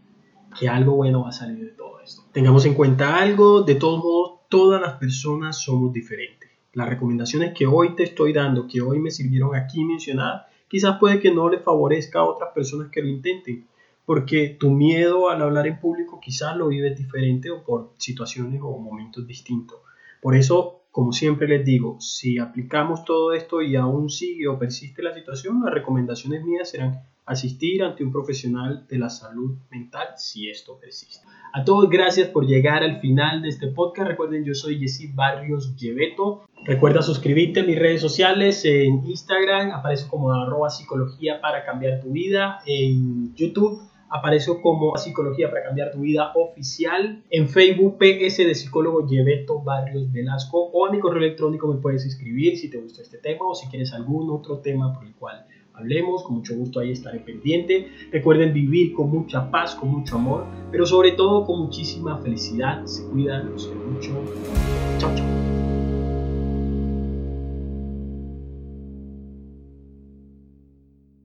que 0.58 0.68
algo 0.68 0.94
bueno 0.94 1.22
va 1.22 1.30
a 1.30 1.32
salir 1.32 1.58
de 1.64 1.72
todo 1.72 2.00
esto. 2.00 2.22
Tengamos 2.32 2.64
en 2.66 2.74
cuenta 2.74 3.16
algo, 3.16 3.62
de 3.62 3.74
todos 3.74 4.02
modos, 4.02 4.40
todas 4.48 4.80
las 4.80 4.94
personas 4.94 5.60
somos 5.60 5.92
diferentes. 5.92 6.50
Las 6.72 6.88
recomendaciones 6.88 7.54
que 7.54 7.66
hoy 7.66 7.94
te 7.94 8.02
estoy 8.02 8.32
dando, 8.32 8.66
que 8.66 8.80
hoy 8.80 8.98
me 8.98 9.10
sirvieron 9.10 9.54
aquí 9.54 9.84
mencionar, 9.84 10.46
quizás 10.68 10.98
puede 10.98 11.20
que 11.20 11.32
no 11.32 11.48
le 11.48 11.58
favorezca 11.58 12.20
a 12.20 12.24
otras 12.24 12.50
personas 12.54 12.90
que 12.90 13.02
lo 13.02 13.08
intenten, 13.08 13.66
porque 14.04 14.56
tu 14.60 14.70
miedo 14.70 15.30
al 15.30 15.42
hablar 15.42 15.66
en 15.66 15.80
público 15.80 16.20
quizás 16.20 16.56
lo 16.56 16.68
vives 16.68 16.96
diferente 16.96 17.50
o 17.50 17.64
por 17.64 17.94
situaciones 17.96 18.60
o 18.62 18.78
momentos 18.78 19.26
distintos. 19.26 19.78
Por 20.20 20.36
eso 20.36 20.76
como 20.96 21.12
siempre 21.12 21.46
les 21.46 21.62
digo, 21.62 22.00
si 22.00 22.38
aplicamos 22.38 23.04
todo 23.04 23.34
esto 23.34 23.60
y 23.60 23.76
aún 23.76 24.08
sigue 24.08 24.48
o 24.48 24.58
persiste 24.58 25.02
la 25.02 25.12
situación, 25.12 25.60
las 25.62 25.74
recomendaciones 25.74 26.42
mías 26.42 26.70
serán 26.70 27.02
asistir 27.26 27.82
ante 27.82 28.04
un 28.04 28.12
profesional 28.12 28.86
de 28.88 28.98
la 28.98 29.10
salud 29.10 29.58
mental 29.70 30.08
si 30.16 30.48
esto 30.48 30.78
persiste. 30.78 31.26
A 31.52 31.64
todos 31.64 31.90
gracias 31.90 32.28
por 32.28 32.46
llegar 32.46 32.82
al 32.82 33.00
final 33.00 33.42
de 33.42 33.48
este 33.48 33.66
podcast. 33.66 34.08
Recuerden, 34.08 34.44
yo 34.44 34.54
soy 34.54 34.78
Jessy 34.78 35.08
Barrios 35.08 35.76
Lleveto. 35.76 36.44
Recuerda 36.64 37.02
suscribirte 37.02 37.60
a 37.60 37.64
mis 37.64 37.78
redes 37.78 38.00
sociales. 38.00 38.64
En 38.64 39.04
Instagram 39.04 39.72
aparece 39.72 40.08
como 40.08 40.32
arroba 40.32 40.70
psicología 40.70 41.40
para 41.40 41.64
cambiar 41.64 42.00
tu 42.00 42.12
vida. 42.12 42.60
En 42.64 43.34
YouTube 43.34 43.80
apareció 44.08 44.62
como 44.62 44.96
Psicología 44.96 45.50
para 45.50 45.64
Cambiar 45.64 45.90
tu 45.90 46.00
Vida 46.00 46.32
oficial. 46.34 47.24
En 47.30 47.48
Facebook, 47.48 47.98
PS 47.98 48.38
de 48.38 48.54
psicólogo 48.54 49.06
Lleveto 49.06 49.62
Barrios 49.62 50.12
Velasco. 50.12 50.70
O 50.72 50.86
a 50.86 50.92
mi 50.92 51.00
correo 51.00 51.24
electrónico 51.24 51.66
me 51.66 51.80
puedes 51.80 52.04
escribir 52.04 52.56
si 52.56 52.70
te 52.70 52.78
gustó 52.78 53.02
este 53.02 53.18
tema 53.18 53.48
o 53.48 53.54
si 53.54 53.66
quieres 53.68 53.92
algún 53.92 54.30
otro 54.30 54.60
tema 54.60 54.92
por 54.92 55.04
el 55.04 55.14
cual 55.14 55.46
hablemos. 55.76 56.22
Con 56.24 56.36
mucho 56.36 56.56
gusto 56.56 56.80
ahí 56.80 56.92
estaré 56.92 57.20
pendiente. 57.20 57.88
Recuerden 58.10 58.52
vivir 58.52 58.92
con 58.92 59.10
mucha 59.10 59.50
paz, 59.50 59.74
con 59.74 59.90
mucho 59.90 60.16
amor, 60.16 60.46
pero 60.70 60.86
sobre 60.86 61.12
todo 61.12 61.44
con 61.44 61.60
muchísima 61.60 62.18
felicidad. 62.18 62.84
Se 62.86 63.06
cuidan, 63.08 63.50
los 63.50 63.66
quiero 63.66 63.84
mucho. 63.90 64.10
Chao, 64.98 65.14
chao. 65.14 65.55